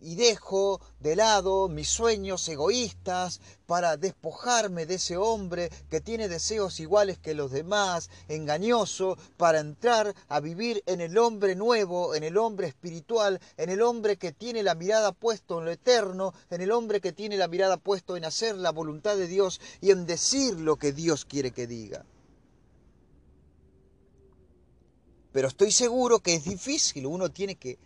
y 0.00 0.16
dejo 0.16 0.80
de 1.00 1.16
lado 1.16 1.68
mis 1.68 1.88
sueños 1.88 2.48
egoístas 2.48 3.40
para 3.66 3.96
despojarme 3.96 4.86
de 4.86 4.94
ese 4.94 5.16
hombre 5.16 5.70
que 5.90 6.00
tiene 6.00 6.28
deseos 6.28 6.80
iguales 6.80 7.18
que 7.18 7.34
los 7.34 7.50
demás, 7.50 8.10
engañoso, 8.28 9.16
para 9.36 9.60
entrar 9.60 10.14
a 10.28 10.40
vivir 10.40 10.82
en 10.86 11.00
el 11.00 11.18
hombre 11.18 11.56
nuevo, 11.56 12.14
en 12.14 12.22
el 12.22 12.36
hombre 12.36 12.68
espiritual, 12.68 13.40
en 13.56 13.70
el 13.70 13.82
hombre 13.82 14.16
que 14.16 14.32
tiene 14.32 14.62
la 14.62 14.74
mirada 14.74 15.12
puesto 15.12 15.58
en 15.58 15.64
lo 15.64 15.70
eterno, 15.70 16.32
en 16.50 16.60
el 16.60 16.70
hombre 16.70 17.00
que 17.00 17.12
tiene 17.12 17.36
la 17.36 17.48
mirada 17.48 17.76
puesto 17.76 18.16
en 18.16 18.24
hacer 18.24 18.56
la 18.56 18.70
voluntad 18.70 19.16
de 19.16 19.26
Dios 19.26 19.60
y 19.80 19.90
en 19.90 20.06
decir 20.06 20.60
lo 20.60 20.76
que 20.76 20.92
Dios 20.92 21.24
quiere 21.24 21.50
que 21.50 21.66
diga. 21.66 22.04
Pero 25.32 25.48
estoy 25.48 25.70
seguro 25.70 26.20
que 26.20 26.34
es 26.34 26.44
difícil, 26.44 27.04
uno 27.06 27.30
tiene 27.30 27.56
que 27.56 27.78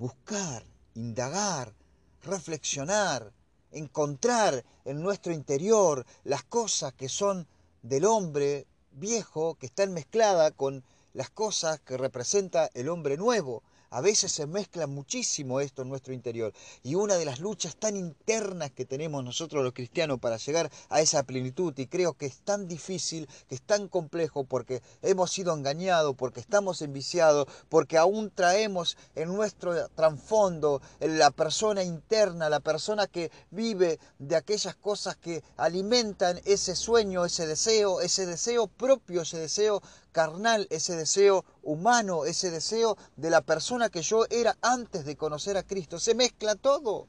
buscar, 0.00 0.64
indagar, 0.94 1.74
reflexionar, 2.22 3.34
encontrar 3.70 4.64
en 4.86 5.02
nuestro 5.02 5.30
interior 5.30 6.06
las 6.24 6.42
cosas 6.42 6.94
que 6.94 7.10
son 7.10 7.46
del 7.82 8.06
hombre 8.06 8.66
viejo, 8.92 9.56
que 9.56 9.66
están 9.66 9.92
mezcladas 9.92 10.52
con 10.56 10.82
las 11.12 11.28
cosas 11.28 11.80
que 11.80 11.98
representa 11.98 12.70
el 12.72 12.88
hombre 12.88 13.18
nuevo. 13.18 13.62
A 13.92 14.00
veces 14.00 14.30
se 14.30 14.46
mezcla 14.46 14.86
muchísimo 14.86 15.60
esto 15.60 15.82
en 15.82 15.88
nuestro 15.88 16.14
interior. 16.14 16.52
Y 16.84 16.94
una 16.94 17.16
de 17.16 17.24
las 17.24 17.40
luchas 17.40 17.74
tan 17.74 17.96
internas 17.96 18.70
que 18.70 18.84
tenemos 18.84 19.24
nosotros 19.24 19.64
los 19.64 19.72
cristianos 19.72 20.20
para 20.20 20.36
llegar 20.36 20.70
a 20.88 21.00
esa 21.00 21.24
plenitud 21.24 21.76
y 21.76 21.88
creo 21.88 22.14
que 22.14 22.26
es 22.26 22.38
tan 22.42 22.68
difícil, 22.68 23.28
que 23.48 23.56
es 23.56 23.62
tan 23.62 23.88
complejo 23.88 24.44
porque 24.44 24.80
hemos 25.02 25.32
sido 25.32 25.52
engañados, 25.54 26.14
porque 26.14 26.38
estamos 26.38 26.82
enviciados, 26.82 27.48
porque 27.68 27.98
aún 27.98 28.30
traemos 28.30 28.96
en 29.16 29.28
nuestro 29.28 29.88
trasfondo 29.88 30.80
la 31.00 31.32
persona 31.32 31.82
interna, 31.82 32.48
la 32.48 32.60
persona 32.60 33.08
que 33.08 33.32
vive 33.50 33.98
de 34.20 34.36
aquellas 34.36 34.76
cosas 34.76 35.16
que 35.16 35.42
alimentan 35.56 36.40
ese 36.44 36.76
sueño, 36.76 37.24
ese 37.24 37.44
deseo, 37.48 38.00
ese 38.02 38.24
deseo 38.24 38.68
propio, 38.68 39.22
ese 39.22 39.38
deseo 39.38 39.82
carnal, 40.12 40.66
ese 40.70 40.96
deseo 40.96 41.44
humano, 41.62 42.24
ese 42.24 42.50
deseo 42.50 42.96
de 43.16 43.30
la 43.30 43.40
persona 43.40 43.88
que 43.88 44.02
yo 44.02 44.26
era 44.30 44.56
antes 44.60 45.04
de 45.04 45.16
conocer 45.16 45.56
a 45.56 45.62
Cristo. 45.62 45.98
Se 45.98 46.14
mezcla 46.14 46.54
todo. 46.54 47.08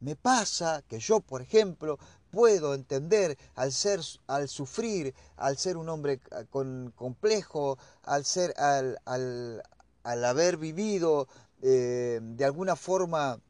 Me 0.00 0.14
pasa 0.14 0.82
que 0.88 1.00
yo, 1.00 1.20
por 1.20 1.42
ejemplo, 1.42 1.98
puedo 2.30 2.74
entender 2.74 3.36
al 3.54 3.72
ser, 3.72 4.00
al 4.26 4.48
sufrir, 4.48 5.14
al 5.36 5.56
ser 5.56 5.76
un 5.76 5.88
hombre 5.88 6.20
con, 6.50 6.92
complejo, 6.94 7.78
al 8.04 8.24
ser, 8.24 8.54
al, 8.58 8.98
al, 9.04 9.62
al 10.04 10.24
haber 10.24 10.56
vivido 10.56 11.26
eh, 11.62 12.20
de 12.22 12.44
alguna 12.44 12.76
forma 12.76 13.40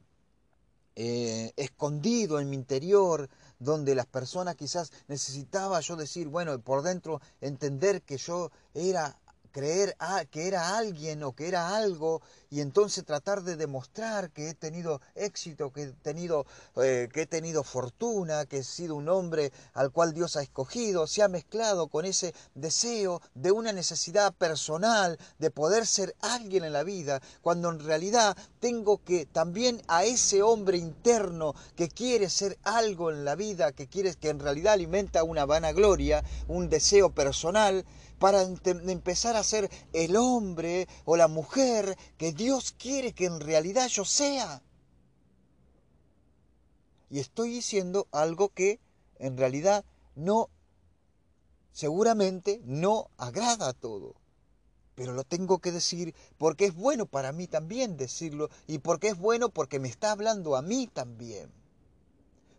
eh, 0.95 1.53
escondido 1.55 2.39
en 2.39 2.49
mi 2.49 2.55
interior, 2.55 3.29
donde 3.59 3.95
las 3.95 4.05
personas 4.05 4.55
quizás 4.55 4.91
necesitaba 5.07 5.79
yo 5.81 5.95
decir, 5.95 6.27
bueno, 6.27 6.59
por 6.59 6.81
dentro 6.81 7.21
entender 7.41 8.01
que 8.01 8.17
yo 8.17 8.51
era 8.73 9.17
creer 9.51 9.95
que 10.31 10.47
era 10.47 10.77
alguien 10.77 11.23
o 11.23 11.33
que 11.33 11.47
era 11.47 11.75
algo 11.75 12.21
y 12.49 12.61
entonces 12.61 13.05
tratar 13.05 13.43
de 13.43 13.55
demostrar 13.55 14.31
que 14.31 14.49
he 14.49 14.53
tenido 14.53 15.01
éxito, 15.15 15.71
que 15.71 15.83
he 15.83 15.91
tenido, 15.91 16.45
eh, 16.77 17.07
que 17.13 17.23
he 17.23 17.25
tenido 17.25 17.63
fortuna, 17.63 18.45
que 18.45 18.59
he 18.59 18.63
sido 18.63 18.95
un 18.95 19.09
hombre 19.09 19.51
al 19.73 19.91
cual 19.91 20.13
Dios 20.13 20.35
ha 20.35 20.41
escogido, 20.41 21.05
se 21.05 21.21
ha 21.21 21.27
mezclado 21.27 21.87
con 21.87 22.05
ese 22.05 22.33
deseo 22.55 23.21
de 23.35 23.51
una 23.51 23.71
necesidad 23.71 24.33
personal 24.33 25.19
de 25.37 25.51
poder 25.51 25.85
ser 25.85 26.15
alguien 26.21 26.63
en 26.63 26.73
la 26.73 26.83
vida, 26.83 27.21
cuando 27.41 27.69
en 27.69 27.79
realidad 27.79 28.35
tengo 28.59 29.03
que 29.03 29.25
también 29.25 29.81
a 29.87 30.03
ese 30.03 30.41
hombre 30.41 30.77
interno 30.77 31.53
que 31.75 31.89
quiere 31.89 32.29
ser 32.29 32.57
algo 32.63 33.11
en 33.11 33.25
la 33.25 33.35
vida, 33.35 33.71
que 33.71 33.87
quiere 33.87 34.15
que 34.15 34.29
en 34.29 34.39
realidad 34.39 34.73
alimenta 34.73 35.23
una 35.23 35.45
vanagloria, 35.45 36.23
un 36.47 36.69
deseo 36.69 37.11
personal, 37.11 37.85
para 38.19 38.41
empezar 38.43 39.35
a 39.35 39.43
ser 39.43 39.69
el 39.93 40.15
hombre 40.15 40.87
o 41.05 41.15
la 41.15 41.27
mujer 41.27 41.97
que 42.17 42.33
Dios 42.33 42.75
quiere 42.77 43.13
que 43.13 43.25
en 43.25 43.39
realidad 43.39 43.87
yo 43.87 44.05
sea. 44.05 44.61
Y 47.09 47.19
estoy 47.19 47.49
diciendo 47.49 48.07
algo 48.11 48.49
que 48.49 48.79
en 49.17 49.37
realidad 49.37 49.83
no, 50.15 50.49
seguramente 51.71 52.61
no 52.65 53.09
agrada 53.17 53.69
a 53.69 53.73
todo. 53.73 54.15
Pero 54.95 55.13
lo 55.13 55.23
tengo 55.23 55.59
que 55.59 55.71
decir 55.71 56.13
porque 56.37 56.65
es 56.65 56.75
bueno 56.75 57.05
para 57.05 57.31
mí 57.31 57.47
también 57.47 57.95
decirlo 57.95 58.49
y 58.67 58.79
porque 58.79 59.07
es 59.07 59.17
bueno 59.17 59.49
porque 59.49 59.79
me 59.79 59.87
está 59.87 60.11
hablando 60.11 60.57
a 60.57 60.61
mí 60.61 60.87
también. 60.87 61.58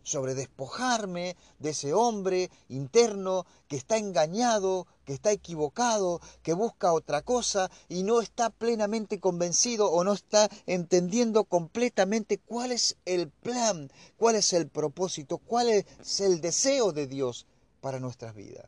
Sobre 0.03 0.35
despojarme 0.35 1.35
de 1.59 1.71
ese 1.71 1.93
hombre 1.93 2.49
interno 2.69 3.45
que 3.67 3.77
está 3.77 3.97
engañado, 3.97 4.87
que 5.05 5.13
está 5.13 5.31
equivocado, 5.31 6.21
que 6.43 6.53
busca 6.53 6.93
otra 6.93 7.21
cosa 7.21 7.69
y 7.87 8.03
no 8.03 8.21
está 8.21 8.49
plenamente 8.49 9.19
convencido 9.19 9.91
o 9.91 10.03
no 10.03 10.13
está 10.13 10.49
entendiendo 10.65 11.43
completamente 11.43 12.37
cuál 12.37 12.71
es 12.71 12.97
el 13.05 13.29
plan, 13.29 13.91
cuál 14.17 14.35
es 14.35 14.53
el 14.53 14.67
propósito, 14.67 15.37
cuál 15.37 15.69
es 15.69 16.19
el 16.19 16.41
deseo 16.41 16.91
de 16.91 17.07
Dios 17.07 17.45
para 17.81 17.99
nuestras 17.99 18.35
vidas. 18.35 18.65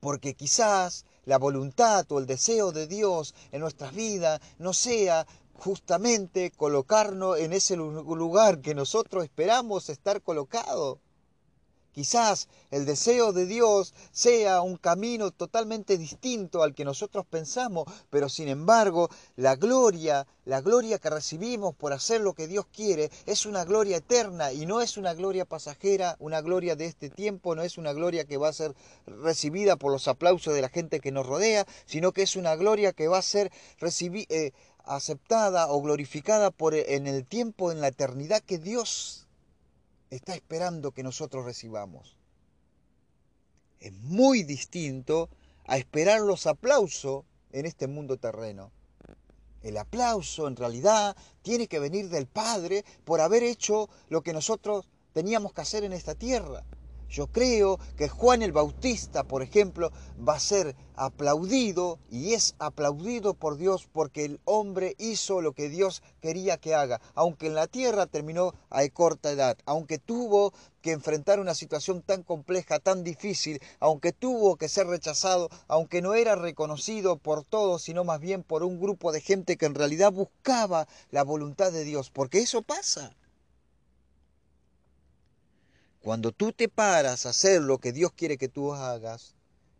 Porque 0.00 0.34
quizás 0.34 1.04
la 1.26 1.38
voluntad 1.38 2.10
o 2.10 2.18
el 2.18 2.26
deseo 2.26 2.72
de 2.72 2.86
Dios 2.86 3.34
en 3.52 3.60
nuestras 3.60 3.94
vidas 3.94 4.40
no 4.58 4.72
sea 4.72 5.26
justamente 5.54 6.50
colocarnos 6.50 7.38
en 7.38 7.52
ese 7.52 7.76
lugar 7.76 8.60
que 8.60 8.74
nosotros 8.74 9.24
esperamos 9.24 9.88
estar 9.88 10.22
colocados. 10.22 10.98
Quizás 11.92 12.48
el 12.70 12.86
deseo 12.86 13.32
de 13.32 13.46
Dios 13.46 13.94
sea 14.12 14.62
un 14.62 14.76
camino 14.76 15.32
totalmente 15.32 15.98
distinto 15.98 16.62
al 16.62 16.72
que 16.72 16.84
nosotros 16.84 17.26
pensamos, 17.26 17.84
pero 18.10 18.28
sin 18.28 18.48
embargo 18.48 19.08
la 19.34 19.56
gloria, 19.56 20.26
la 20.44 20.60
gloria 20.60 20.98
que 20.98 21.10
recibimos 21.10 21.74
por 21.74 21.92
hacer 21.92 22.20
lo 22.20 22.34
que 22.34 22.46
Dios 22.46 22.66
quiere 22.72 23.10
es 23.26 23.44
una 23.44 23.64
gloria 23.64 23.96
eterna 23.96 24.52
y 24.52 24.66
no 24.66 24.80
es 24.80 24.96
una 24.96 25.14
gloria 25.14 25.44
pasajera, 25.44 26.16
una 26.20 26.40
gloria 26.40 26.76
de 26.76 26.86
este 26.86 27.10
tiempo, 27.10 27.56
no 27.56 27.62
es 27.62 27.76
una 27.76 27.92
gloria 27.92 28.24
que 28.24 28.36
va 28.36 28.48
a 28.48 28.52
ser 28.52 28.74
recibida 29.06 29.74
por 29.74 29.90
los 29.90 30.06
aplausos 30.06 30.54
de 30.54 30.62
la 30.62 30.68
gente 30.68 31.00
que 31.00 31.10
nos 31.10 31.26
rodea, 31.26 31.66
sino 31.86 32.12
que 32.12 32.22
es 32.22 32.36
una 32.36 32.54
gloria 32.54 32.92
que 32.92 33.08
va 33.08 33.18
a 33.18 33.22
ser 33.22 33.50
recibida. 33.80 34.26
Eh, 34.28 34.52
aceptada 34.96 35.68
o 35.68 35.80
glorificada 35.80 36.50
por 36.50 36.74
en 36.74 37.06
el 37.06 37.24
tiempo, 37.24 37.70
en 37.70 37.80
la 37.80 37.88
eternidad 37.88 38.42
que 38.42 38.58
Dios 38.58 39.28
está 40.10 40.34
esperando 40.34 40.90
que 40.90 41.04
nosotros 41.04 41.44
recibamos. 41.44 42.16
Es 43.78 43.92
muy 43.92 44.42
distinto 44.42 45.30
a 45.66 45.78
esperar 45.78 46.20
los 46.20 46.46
aplausos 46.46 47.24
en 47.52 47.66
este 47.66 47.86
mundo 47.86 48.16
terreno. 48.16 48.72
El 49.62 49.76
aplauso 49.76 50.48
en 50.48 50.56
realidad 50.56 51.16
tiene 51.42 51.68
que 51.68 51.78
venir 51.78 52.08
del 52.08 52.26
Padre 52.26 52.84
por 53.04 53.20
haber 53.20 53.44
hecho 53.44 53.88
lo 54.08 54.22
que 54.22 54.32
nosotros 54.32 54.88
teníamos 55.12 55.52
que 55.52 55.60
hacer 55.60 55.84
en 55.84 55.92
esta 55.92 56.14
tierra. 56.14 56.64
Yo 57.10 57.26
creo 57.26 57.80
que 57.96 58.08
Juan 58.08 58.42
el 58.42 58.52
Bautista, 58.52 59.24
por 59.24 59.42
ejemplo, 59.42 59.90
va 60.26 60.34
a 60.34 60.40
ser 60.40 60.76
aplaudido 60.94 61.98
y 62.08 62.34
es 62.34 62.54
aplaudido 62.60 63.34
por 63.34 63.56
Dios 63.56 63.88
porque 63.92 64.24
el 64.24 64.40
hombre 64.44 64.94
hizo 64.98 65.40
lo 65.40 65.52
que 65.52 65.68
Dios 65.68 66.02
quería 66.20 66.58
que 66.58 66.74
haga, 66.74 67.00
aunque 67.14 67.48
en 67.48 67.56
la 67.56 67.66
tierra 67.66 68.06
terminó 68.06 68.54
a 68.68 68.86
corta 68.90 69.32
edad, 69.32 69.58
aunque 69.64 69.98
tuvo 69.98 70.52
que 70.82 70.92
enfrentar 70.92 71.40
una 71.40 71.54
situación 71.54 72.02
tan 72.02 72.22
compleja, 72.22 72.78
tan 72.78 73.02
difícil, 73.02 73.60
aunque 73.80 74.12
tuvo 74.12 74.56
que 74.56 74.68
ser 74.68 74.86
rechazado, 74.86 75.48
aunque 75.66 76.02
no 76.02 76.14
era 76.14 76.36
reconocido 76.36 77.16
por 77.16 77.44
todos, 77.44 77.82
sino 77.82 78.04
más 78.04 78.20
bien 78.20 78.44
por 78.44 78.62
un 78.62 78.80
grupo 78.80 79.10
de 79.10 79.20
gente 79.20 79.56
que 79.56 79.66
en 79.66 79.74
realidad 79.74 80.12
buscaba 80.12 80.86
la 81.10 81.24
voluntad 81.24 81.72
de 81.72 81.82
Dios, 81.82 82.10
porque 82.10 82.38
eso 82.38 82.62
pasa. 82.62 83.16
Cuando 86.02 86.32
tú 86.32 86.52
te 86.52 86.70
paras 86.70 87.26
a 87.26 87.28
hacer 87.28 87.60
lo 87.60 87.76
que 87.76 87.92
Dios 87.92 88.10
quiere 88.12 88.38
que 88.38 88.48
tú 88.48 88.72
hagas, 88.72 89.34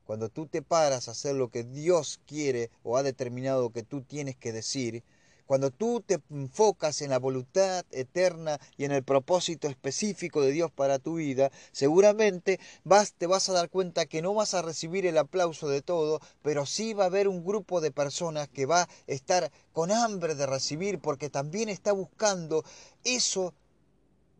cuando 0.04 0.28
tú 0.28 0.46
te 0.46 0.60
paras 0.60 1.08
a 1.08 1.12
hacer 1.12 1.34
lo 1.34 1.48
que 1.48 1.64
Dios 1.64 2.20
quiere 2.26 2.70
o 2.82 2.98
ha 2.98 3.02
determinado 3.02 3.70
que 3.70 3.82
tú 3.82 4.02
tienes 4.02 4.36
que 4.36 4.52
decir, 4.52 5.02
cuando 5.46 5.70
tú 5.70 6.02
te 6.06 6.20
enfocas 6.28 7.00
en 7.00 7.08
la 7.08 7.18
voluntad 7.18 7.86
eterna 7.90 8.60
y 8.76 8.84
en 8.84 8.92
el 8.92 9.02
propósito 9.02 9.66
específico 9.66 10.42
de 10.42 10.52
Dios 10.52 10.70
para 10.70 10.98
tu 10.98 11.14
vida, 11.14 11.50
seguramente 11.72 12.60
vas, 12.84 13.14
te 13.14 13.26
vas 13.26 13.48
a 13.48 13.54
dar 13.54 13.70
cuenta 13.70 14.04
que 14.04 14.20
no 14.20 14.34
vas 14.34 14.52
a 14.52 14.60
recibir 14.60 15.06
el 15.06 15.16
aplauso 15.16 15.70
de 15.70 15.80
todo, 15.80 16.20
pero 16.42 16.66
sí 16.66 16.92
va 16.92 17.04
a 17.04 17.06
haber 17.06 17.28
un 17.28 17.42
grupo 17.42 17.80
de 17.80 17.92
personas 17.92 18.46
que 18.46 18.66
va 18.66 18.82
a 18.82 18.88
estar 19.06 19.50
con 19.72 19.90
hambre 19.90 20.34
de 20.34 20.44
recibir 20.44 20.98
porque 20.98 21.30
también 21.30 21.70
está 21.70 21.92
buscando 21.92 22.62
eso 23.04 23.54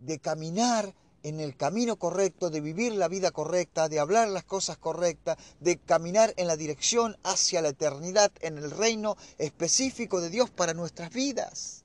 de 0.01 0.19
caminar 0.19 0.95
en 1.23 1.41
el 1.41 1.57
camino 1.57 1.97
correcto, 1.97 2.51
de 2.51 2.61
vivir 2.61 2.93
la 2.95 3.09
vida 3.09 3.31
correcta, 3.31 3.89
de 3.89 4.01
hablar 4.01 4.29
las 4.29 4.45
cosas 4.45 4.79
correctas, 4.79 5.39
de 5.61 5.79
caminar 5.79 6.33
en 6.37 6.47
la 6.47 6.57
dirección 6.57 7.17
hacia 7.23 7.63
la 7.63 7.69
eternidad, 7.69 8.33
en 8.41 8.59
el 8.59 8.71
reino 8.71 9.17
específico 9.39 10.21
de 10.21 10.31
Dios 10.31 10.51
para 10.51 10.75
nuestras 10.75 11.13
vidas. 11.13 11.85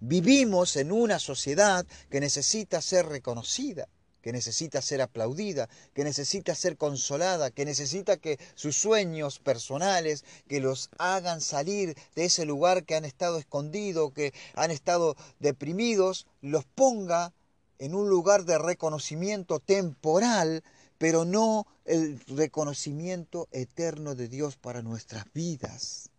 Vivimos 0.00 0.76
en 0.76 0.92
una 0.92 1.18
sociedad 1.18 1.86
que 2.10 2.20
necesita 2.20 2.80
ser 2.80 3.06
reconocida 3.06 3.88
que 4.26 4.32
necesita 4.32 4.82
ser 4.82 5.02
aplaudida, 5.02 5.68
que 5.94 6.02
necesita 6.02 6.56
ser 6.56 6.76
consolada, 6.76 7.52
que 7.52 7.64
necesita 7.64 8.16
que 8.16 8.40
sus 8.56 8.76
sueños 8.76 9.38
personales, 9.38 10.24
que 10.48 10.58
los 10.58 10.90
hagan 10.98 11.40
salir 11.40 11.96
de 12.16 12.24
ese 12.24 12.44
lugar 12.44 12.84
que 12.84 12.96
han 12.96 13.04
estado 13.04 13.38
escondidos, 13.38 14.12
que 14.12 14.34
han 14.56 14.72
estado 14.72 15.14
deprimidos, 15.38 16.26
los 16.40 16.64
ponga 16.64 17.34
en 17.78 17.94
un 17.94 18.08
lugar 18.08 18.44
de 18.46 18.58
reconocimiento 18.58 19.60
temporal, 19.60 20.64
pero 20.98 21.24
no 21.24 21.68
el 21.84 22.18
reconocimiento 22.26 23.46
eterno 23.52 24.16
de 24.16 24.26
Dios 24.26 24.56
para 24.56 24.82
nuestras 24.82 25.24
vidas. 25.34 26.10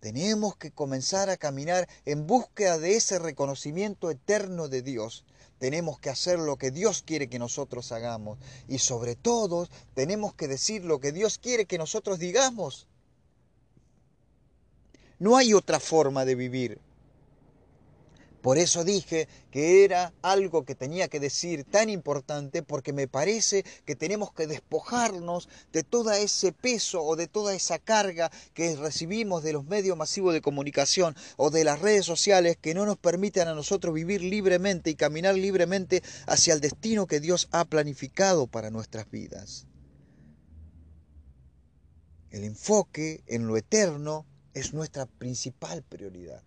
Tenemos 0.00 0.56
que 0.56 0.72
comenzar 0.72 1.30
a 1.30 1.36
caminar 1.36 1.88
en 2.04 2.26
búsqueda 2.26 2.78
de 2.78 2.96
ese 2.96 3.20
reconocimiento 3.20 4.10
eterno 4.10 4.66
de 4.66 4.82
Dios 4.82 5.24
tenemos 5.62 6.00
que 6.00 6.10
hacer 6.10 6.40
lo 6.40 6.56
que 6.56 6.72
Dios 6.72 7.04
quiere 7.06 7.28
que 7.28 7.38
nosotros 7.38 7.92
hagamos. 7.92 8.36
Y 8.66 8.78
sobre 8.78 9.14
todo 9.14 9.68
tenemos 9.94 10.34
que 10.34 10.48
decir 10.48 10.84
lo 10.84 10.98
que 10.98 11.12
Dios 11.12 11.38
quiere 11.38 11.66
que 11.66 11.78
nosotros 11.78 12.18
digamos. 12.18 12.88
No 15.20 15.36
hay 15.36 15.54
otra 15.54 15.78
forma 15.78 16.24
de 16.24 16.34
vivir. 16.34 16.80
Por 18.42 18.58
eso 18.58 18.82
dije 18.82 19.28
que 19.52 19.84
era 19.84 20.12
algo 20.20 20.64
que 20.64 20.74
tenía 20.74 21.06
que 21.06 21.20
decir 21.20 21.64
tan 21.64 21.88
importante 21.88 22.64
porque 22.64 22.92
me 22.92 23.06
parece 23.06 23.64
que 23.84 23.94
tenemos 23.94 24.32
que 24.32 24.48
despojarnos 24.48 25.48
de 25.72 25.84
todo 25.84 26.10
ese 26.10 26.50
peso 26.50 27.04
o 27.04 27.14
de 27.14 27.28
toda 27.28 27.54
esa 27.54 27.78
carga 27.78 28.32
que 28.52 28.74
recibimos 28.74 29.44
de 29.44 29.52
los 29.52 29.64
medios 29.64 29.96
masivos 29.96 30.34
de 30.34 30.42
comunicación 30.42 31.14
o 31.36 31.50
de 31.50 31.62
las 31.62 31.80
redes 31.80 32.04
sociales 32.04 32.58
que 32.60 32.74
no 32.74 32.84
nos 32.84 32.98
permiten 32.98 33.46
a 33.46 33.54
nosotros 33.54 33.94
vivir 33.94 34.22
libremente 34.22 34.90
y 34.90 34.96
caminar 34.96 35.36
libremente 35.36 36.02
hacia 36.26 36.52
el 36.52 36.60
destino 36.60 37.06
que 37.06 37.20
Dios 37.20 37.48
ha 37.52 37.64
planificado 37.64 38.48
para 38.48 38.70
nuestras 38.70 39.08
vidas. 39.08 39.68
El 42.30 42.42
enfoque 42.42 43.22
en 43.28 43.46
lo 43.46 43.56
eterno 43.56 44.26
es 44.52 44.74
nuestra 44.74 45.06
principal 45.06 45.84
prioridad. 45.84 46.42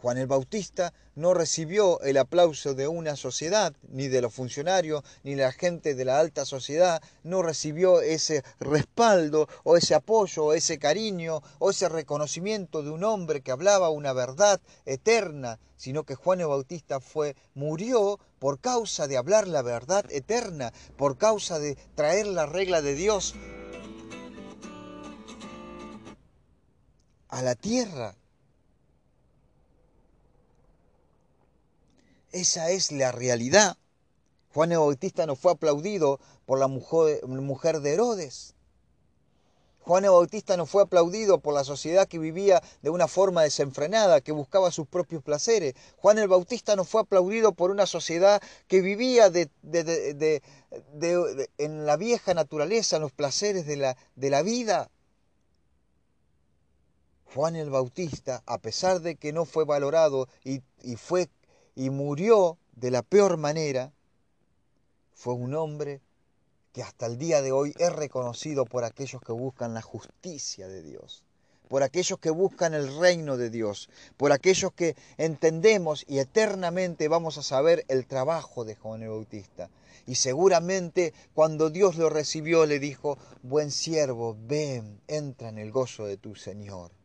Juan 0.00 0.16
el 0.16 0.28
Bautista 0.28 0.94
no 1.16 1.34
recibió 1.34 2.00
el 2.02 2.18
aplauso 2.18 2.74
de 2.74 2.86
una 2.86 3.16
sociedad, 3.16 3.74
ni 3.88 4.06
de 4.06 4.22
los 4.22 4.32
funcionarios, 4.32 5.02
ni 5.24 5.34
la 5.34 5.50
gente 5.50 5.96
de 5.96 6.04
la 6.04 6.20
alta 6.20 6.44
sociedad, 6.44 7.02
no 7.24 7.42
recibió 7.42 8.00
ese 8.00 8.44
respaldo 8.60 9.48
o 9.64 9.76
ese 9.76 9.96
apoyo 9.96 10.44
o 10.44 10.52
ese 10.52 10.78
cariño 10.78 11.42
o 11.58 11.70
ese 11.70 11.88
reconocimiento 11.88 12.84
de 12.84 12.90
un 12.90 13.02
hombre 13.02 13.40
que 13.40 13.50
hablaba 13.50 13.90
una 13.90 14.12
verdad 14.12 14.60
eterna, 14.86 15.58
sino 15.76 16.04
que 16.04 16.14
Juan 16.14 16.40
el 16.40 16.46
Bautista 16.46 17.00
fue 17.00 17.34
murió 17.54 18.20
por 18.38 18.60
causa 18.60 19.08
de 19.08 19.16
hablar 19.16 19.48
la 19.48 19.62
verdad 19.62 20.04
eterna, 20.12 20.72
por 20.96 21.18
causa 21.18 21.58
de 21.58 21.74
traer 21.96 22.28
la 22.28 22.46
regla 22.46 22.82
de 22.82 22.94
Dios 22.94 23.34
a 27.28 27.42
la 27.42 27.56
tierra 27.56 28.14
Esa 32.32 32.70
es 32.70 32.92
la 32.92 33.12
realidad. 33.12 33.76
Juan 34.52 34.72
el 34.72 34.78
Bautista 34.78 35.26
no 35.26 35.36
fue 35.36 35.52
aplaudido 35.52 36.20
por 36.46 36.58
la 36.58 36.68
mujer 36.68 37.80
de 37.80 37.92
Herodes. 37.92 38.54
Juan 39.88 40.04
el 40.04 40.10
Bautista 40.10 40.58
no 40.58 40.66
fue 40.66 40.82
aplaudido 40.82 41.38
por 41.38 41.54
la 41.54 41.64
sociedad 41.64 42.06
que 42.06 42.18
vivía 42.18 42.62
de 42.82 42.90
una 42.90 43.08
forma 43.08 43.42
desenfrenada, 43.42 44.20
que 44.20 44.32
buscaba 44.32 44.70
sus 44.70 44.86
propios 44.86 45.22
placeres. 45.22 45.74
Juan 45.96 46.18
el 46.18 46.28
Bautista 46.28 46.76
no 46.76 46.84
fue 46.84 47.00
aplaudido 47.00 47.52
por 47.52 47.70
una 47.70 47.86
sociedad 47.86 48.42
que 48.66 48.82
vivía 48.82 49.30
de, 49.30 49.48
en 51.56 51.86
la 51.86 51.96
vieja 51.96 52.34
naturaleza, 52.34 52.96
en 52.96 53.02
los 53.02 53.12
placeres 53.12 53.64
de 53.64 53.76
la, 53.76 53.96
de 54.14 54.28
la 54.28 54.42
vida. 54.42 54.90
Juan 57.34 57.56
el 57.56 57.70
Bautista, 57.70 58.42
a 58.44 58.58
pesar 58.58 59.00
de 59.00 59.16
que 59.16 59.32
no 59.32 59.46
fue 59.46 59.64
valorado 59.64 60.28
y, 60.44 60.60
y 60.82 60.96
fue 60.96 61.30
y 61.78 61.90
murió 61.90 62.58
de 62.74 62.90
la 62.90 63.02
peor 63.02 63.36
manera, 63.36 63.92
fue 65.14 65.34
un 65.34 65.54
hombre 65.54 66.00
que 66.72 66.82
hasta 66.82 67.06
el 67.06 67.18
día 67.18 67.40
de 67.40 67.52
hoy 67.52 67.72
es 67.78 67.92
reconocido 67.92 68.64
por 68.64 68.82
aquellos 68.82 69.22
que 69.22 69.30
buscan 69.30 69.74
la 69.74 69.80
justicia 69.80 70.66
de 70.66 70.82
Dios, 70.82 71.22
por 71.68 71.84
aquellos 71.84 72.18
que 72.18 72.30
buscan 72.30 72.74
el 72.74 72.98
reino 72.98 73.36
de 73.36 73.48
Dios, 73.48 73.88
por 74.16 74.32
aquellos 74.32 74.72
que 74.72 74.96
entendemos 75.18 76.04
y 76.08 76.18
eternamente 76.18 77.06
vamos 77.06 77.38
a 77.38 77.44
saber 77.44 77.84
el 77.86 78.08
trabajo 78.08 78.64
de 78.64 78.74
Juan 78.74 79.02
el 79.04 79.10
Bautista. 79.10 79.70
Y 80.04 80.16
seguramente 80.16 81.14
cuando 81.32 81.70
Dios 81.70 81.94
lo 81.96 82.10
recibió 82.10 82.66
le 82.66 82.80
dijo, 82.80 83.18
buen 83.42 83.70
siervo, 83.70 84.36
ven, 84.48 85.00
entra 85.06 85.50
en 85.50 85.58
el 85.58 85.70
gozo 85.70 86.06
de 86.06 86.16
tu 86.16 86.34
Señor. 86.34 86.97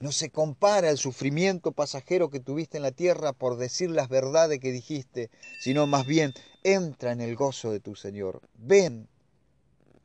No 0.00 0.12
se 0.12 0.30
compara 0.30 0.90
el 0.90 0.98
sufrimiento 0.98 1.72
pasajero 1.72 2.30
que 2.30 2.40
tuviste 2.40 2.78
en 2.78 2.82
la 2.82 2.90
tierra 2.90 3.32
por 3.32 3.56
decir 3.56 3.90
las 3.90 4.08
verdades 4.08 4.58
que 4.58 4.72
dijiste, 4.72 5.30
sino 5.60 5.86
más 5.86 6.06
bien 6.06 6.32
entra 6.62 7.12
en 7.12 7.20
el 7.20 7.36
gozo 7.36 7.70
de 7.70 7.80
tu 7.80 7.94
Señor. 7.94 8.40
Ven 8.54 9.08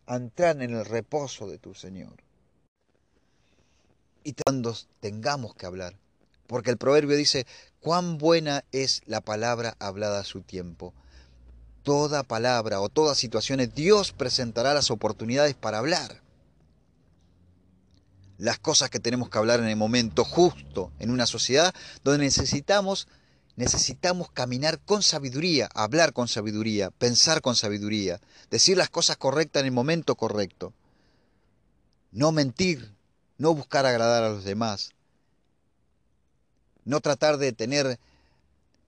a 0.06 0.18
entrar 0.18 0.62
en 0.62 0.76
el 0.76 0.86
reposo 0.86 1.48
de 1.48 1.58
tu 1.58 1.74
Señor. 1.74 2.14
Y 4.24 4.34
cuando 4.34 4.76
tengamos 5.00 5.56
que 5.56 5.66
hablar, 5.66 5.96
porque 6.46 6.72
el 6.72 6.78
proverbio 6.78 7.16
dice, 7.16 7.48
cuán 7.80 8.18
buena 8.18 8.66
es 8.72 9.02
la 9.06 9.22
palabra 9.22 9.76
hablada 9.80 10.20
a 10.20 10.26
su 10.26 10.42
tiempo 10.42 10.94
toda 11.86 12.24
palabra 12.24 12.82
o 12.82 12.90
todas 12.90 13.18
situaciones, 13.18 13.74
Dios 13.76 14.12
presentará 14.12 14.74
las 14.74 14.90
oportunidades 14.90 15.54
para 15.54 15.78
hablar. 15.78 16.25
Las 18.38 18.60
cosas 18.60 18.90
que 18.90 19.00
tenemos 19.00 19.30
que 19.30 19.38
hablar 19.38 19.60
en 19.60 19.68
el 19.68 19.76
momento 19.76 20.26
justo, 20.26 20.92
en 21.00 21.10
una 21.10 21.26
sociedad 21.26 21.74
donde 22.04 22.26
necesitamos, 22.26 23.08
necesitamos 23.56 24.30
caminar 24.32 24.80
con 24.80 25.02
sabiduría, 25.02 25.70
hablar 25.74 26.12
con 26.14 26.28
sabiduría, 26.28 26.92
pensar 26.92 27.42
con 27.42 27.56
sabiduría, 27.56 28.20
decir 28.52 28.78
las 28.78 28.90
cosas 28.90 29.18
correctas 29.18 29.62
en 29.62 29.68
el 29.68 29.72
momento 29.72 30.16
correcto. 30.16 30.74
No 32.12 32.32
mentir, 32.32 32.94
no 33.38 33.54
buscar 33.54 33.86
agradar 33.86 34.24
a 34.24 34.30
los 34.30 34.44
demás, 34.44 34.92
no 36.84 37.02
tratar 37.02 37.38
de 37.38 37.52
tener 37.52 38.00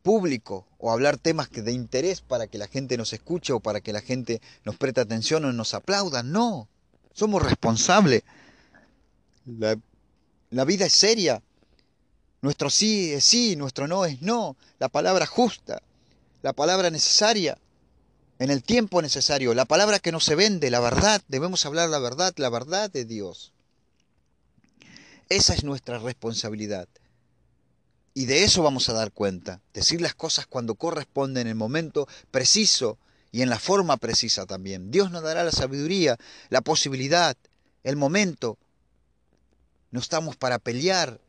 público 0.03 0.65
o 0.77 0.91
hablar 0.91 1.17
temas 1.17 1.49
que 1.49 1.61
de 1.61 1.73
interés 1.73 2.21
para 2.21 2.47
que 2.47 2.57
la 2.57 2.67
gente 2.67 2.95
nos 2.95 3.11
escuche 3.11 3.51
o 3.51 3.59
para 3.59 3.81
que 3.81 3.91
la 3.91 4.01
gente 4.01 4.41
nos 4.63 4.77
preste 4.77 5.01
atención 5.01 5.43
o 5.43 5.51
nos 5.51 5.73
aplauda. 5.73 6.23
No, 6.23 6.69
somos 7.13 7.43
responsables. 7.43 8.23
La, 9.47 10.65
vida 10.65 10.85
es 10.85 10.93
seria. 10.93 11.41
Nuestro 12.41 12.69
sí 12.69 13.13
es 13.13 13.23
sí, 13.23 13.55
nuestro 13.55 13.87
no 13.87 14.05
es 14.05 14.21
no. 14.21 14.57
La 14.79 14.89
palabra 14.89 15.25
justa, 15.25 15.81
la 16.41 16.53
palabra 16.53 16.89
necesaria, 16.89 17.57
en 18.39 18.51
el 18.51 18.61
tiempo 18.61 19.01
necesario, 19.01 19.53
la 19.53 19.65
palabra 19.65 19.99
que 19.99 20.11
no 20.11 20.19
se 20.19 20.35
vende, 20.35 20.69
la 20.69 20.79
verdad. 20.79 21.21
Debemos 21.27 21.65
hablar 21.65 21.89
la 21.89 21.99
verdad, 21.99 22.33
la 22.37 22.49
verdad 22.49 22.91
de 22.91 23.05
Dios. 23.05 23.53
Esa 25.29 25.53
es 25.53 25.63
nuestra 25.63 25.97
responsabilidad. 25.97 26.87
Y 28.13 28.25
de 28.25 28.43
eso 28.43 28.63
vamos 28.63 28.89
a 28.89 28.93
dar 28.93 29.11
cuenta. 29.11 29.61
Decir 29.73 30.01
las 30.01 30.13
cosas 30.13 30.45
cuando 30.45 30.75
corresponde 30.75 31.41
en 31.41 31.47
el 31.47 31.55
momento 31.55 32.07
preciso 32.31 32.97
y 33.31 33.41
en 33.41 33.49
la 33.49 33.59
forma 33.59 33.97
precisa 33.97 34.45
también. 34.45 34.91
Dios 34.91 35.11
nos 35.11 35.23
dará 35.23 35.43
la 35.43 35.51
sabiduría, 35.51 36.17
la 36.49 36.61
posibilidad, 36.61 37.37
el 37.83 37.95
momento. 37.95 38.57
No 39.91 39.99
estamos 39.99 40.35
para 40.35 40.59
pelear, 40.59 41.19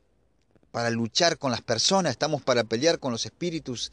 para 0.73 0.91
luchar 0.91 1.39
con 1.39 1.51
las 1.51 1.63
personas, 1.63 2.13
estamos 2.13 2.43
para 2.43 2.65
pelear 2.65 2.99
con 2.99 3.13
los 3.13 3.25
espíritus 3.27 3.93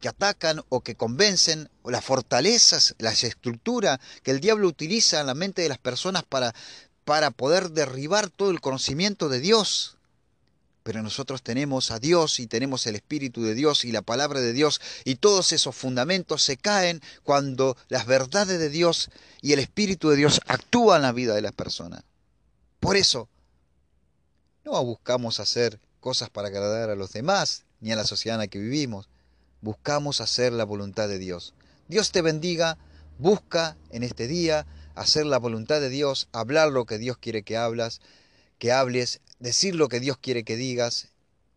que 0.00 0.08
atacan 0.08 0.62
o 0.68 0.80
que 0.80 0.96
convencen, 0.96 1.70
o 1.82 1.90
las 1.90 2.04
fortalezas, 2.04 2.94
las 2.98 3.24
estructuras 3.24 3.98
que 4.22 4.30
el 4.30 4.40
diablo 4.40 4.68
utiliza 4.68 5.20
en 5.20 5.26
la 5.26 5.34
mente 5.34 5.62
de 5.62 5.68
las 5.68 5.78
personas 5.78 6.24
para, 6.24 6.54
para 7.04 7.30
poder 7.30 7.70
derribar 7.70 8.28
todo 8.28 8.50
el 8.50 8.60
conocimiento 8.60 9.28
de 9.28 9.40
Dios 9.40 9.94
pero 10.84 11.02
nosotros 11.02 11.42
tenemos 11.42 11.90
a 11.90 11.98
Dios 11.98 12.38
y 12.38 12.46
tenemos 12.46 12.86
el 12.86 12.94
Espíritu 12.94 13.42
de 13.42 13.54
Dios 13.54 13.86
y 13.86 13.90
la 13.90 14.02
palabra 14.02 14.40
de 14.40 14.52
Dios 14.52 14.82
y 15.04 15.16
todos 15.16 15.52
esos 15.52 15.74
fundamentos 15.74 16.42
se 16.42 16.58
caen 16.58 17.00
cuando 17.22 17.76
las 17.88 18.06
verdades 18.06 18.58
de 18.58 18.68
Dios 18.68 19.10
y 19.40 19.54
el 19.54 19.60
Espíritu 19.60 20.10
de 20.10 20.16
Dios 20.16 20.42
actúan 20.46 20.96
en 20.96 21.02
la 21.02 21.12
vida 21.12 21.34
de 21.34 21.40
las 21.40 21.52
personas. 21.52 22.04
Por 22.80 22.98
eso, 22.98 23.30
no 24.64 24.82
buscamos 24.84 25.40
hacer 25.40 25.78
cosas 26.00 26.30
para 26.30 26.48
agradar 26.48 26.90
a 26.90 26.94
los 26.94 27.12
demás 27.12 27.64
ni 27.80 27.92
a 27.92 27.96
la 27.96 28.04
sociedad 28.04 28.36
en 28.36 28.40
la 28.40 28.46
que 28.46 28.58
vivimos, 28.58 29.08
buscamos 29.60 30.20
hacer 30.20 30.52
la 30.52 30.64
voluntad 30.64 31.08
de 31.08 31.18
Dios. 31.18 31.54
Dios 31.88 32.12
te 32.12 32.22
bendiga, 32.22 32.78
busca 33.18 33.76
en 33.90 34.02
este 34.02 34.26
día 34.26 34.66
hacer 34.94 35.26
la 35.26 35.38
voluntad 35.38 35.80
de 35.80 35.90
Dios, 35.90 36.28
hablar 36.32 36.70
lo 36.70 36.86
que 36.86 36.98
Dios 36.98 37.18
quiere 37.18 37.42
que 37.42 37.56
hablas, 37.56 38.00
que 38.58 38.72
hables, 38.72 39.20
decir 39.38 39.74
lo 39.74 39.88
que 39.88 40.00
Dios 40.00 40.16
quiere 40.16 40.44
que 40.44 40.56
digas, 40.56 41.08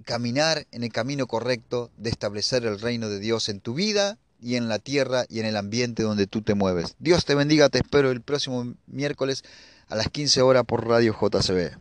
caminar 0.03 0.67
en 0.71 0.83
el 0.83 0.91
camino 0.91 1.27
correcto 1.27 1.91
de 1.97 2.09
establecer 2.09 2.65
el 2.65 2.79
reino 2.79 3.09
de 3.09 3.19
Dios 3.19 3.49
en 3.49 3.61
tu 3.61 3.73
vida 3.73 4.17
y 4.41 4.55
en 4.55 4.67
la 4.67 4.79
tierra 4.79 5.25
y 5.29 5.39
en 5.39 5.45
el 5.45 5.55
ambiente 5.55 6.03
donde 6.03 6.27
tú 6.27 6.41
te 6.41 6.55
mueves. 6.55 6.95
Dios 6.99 7.25
te 7.25 7.35
bendiga, 7.35 7.69
te 7.69 7.79
espero 7.79 8.11
el 8.11 8.21
próximo 8.21 8.75
miércoles 8.85 9.43
a 9.87 9.95
las 9.95 10.09
15 10.09 10.41
horas 10.41 10.63
por 10.65 10.87
Radio 10.87 11.15
JCB. 11.19 11.77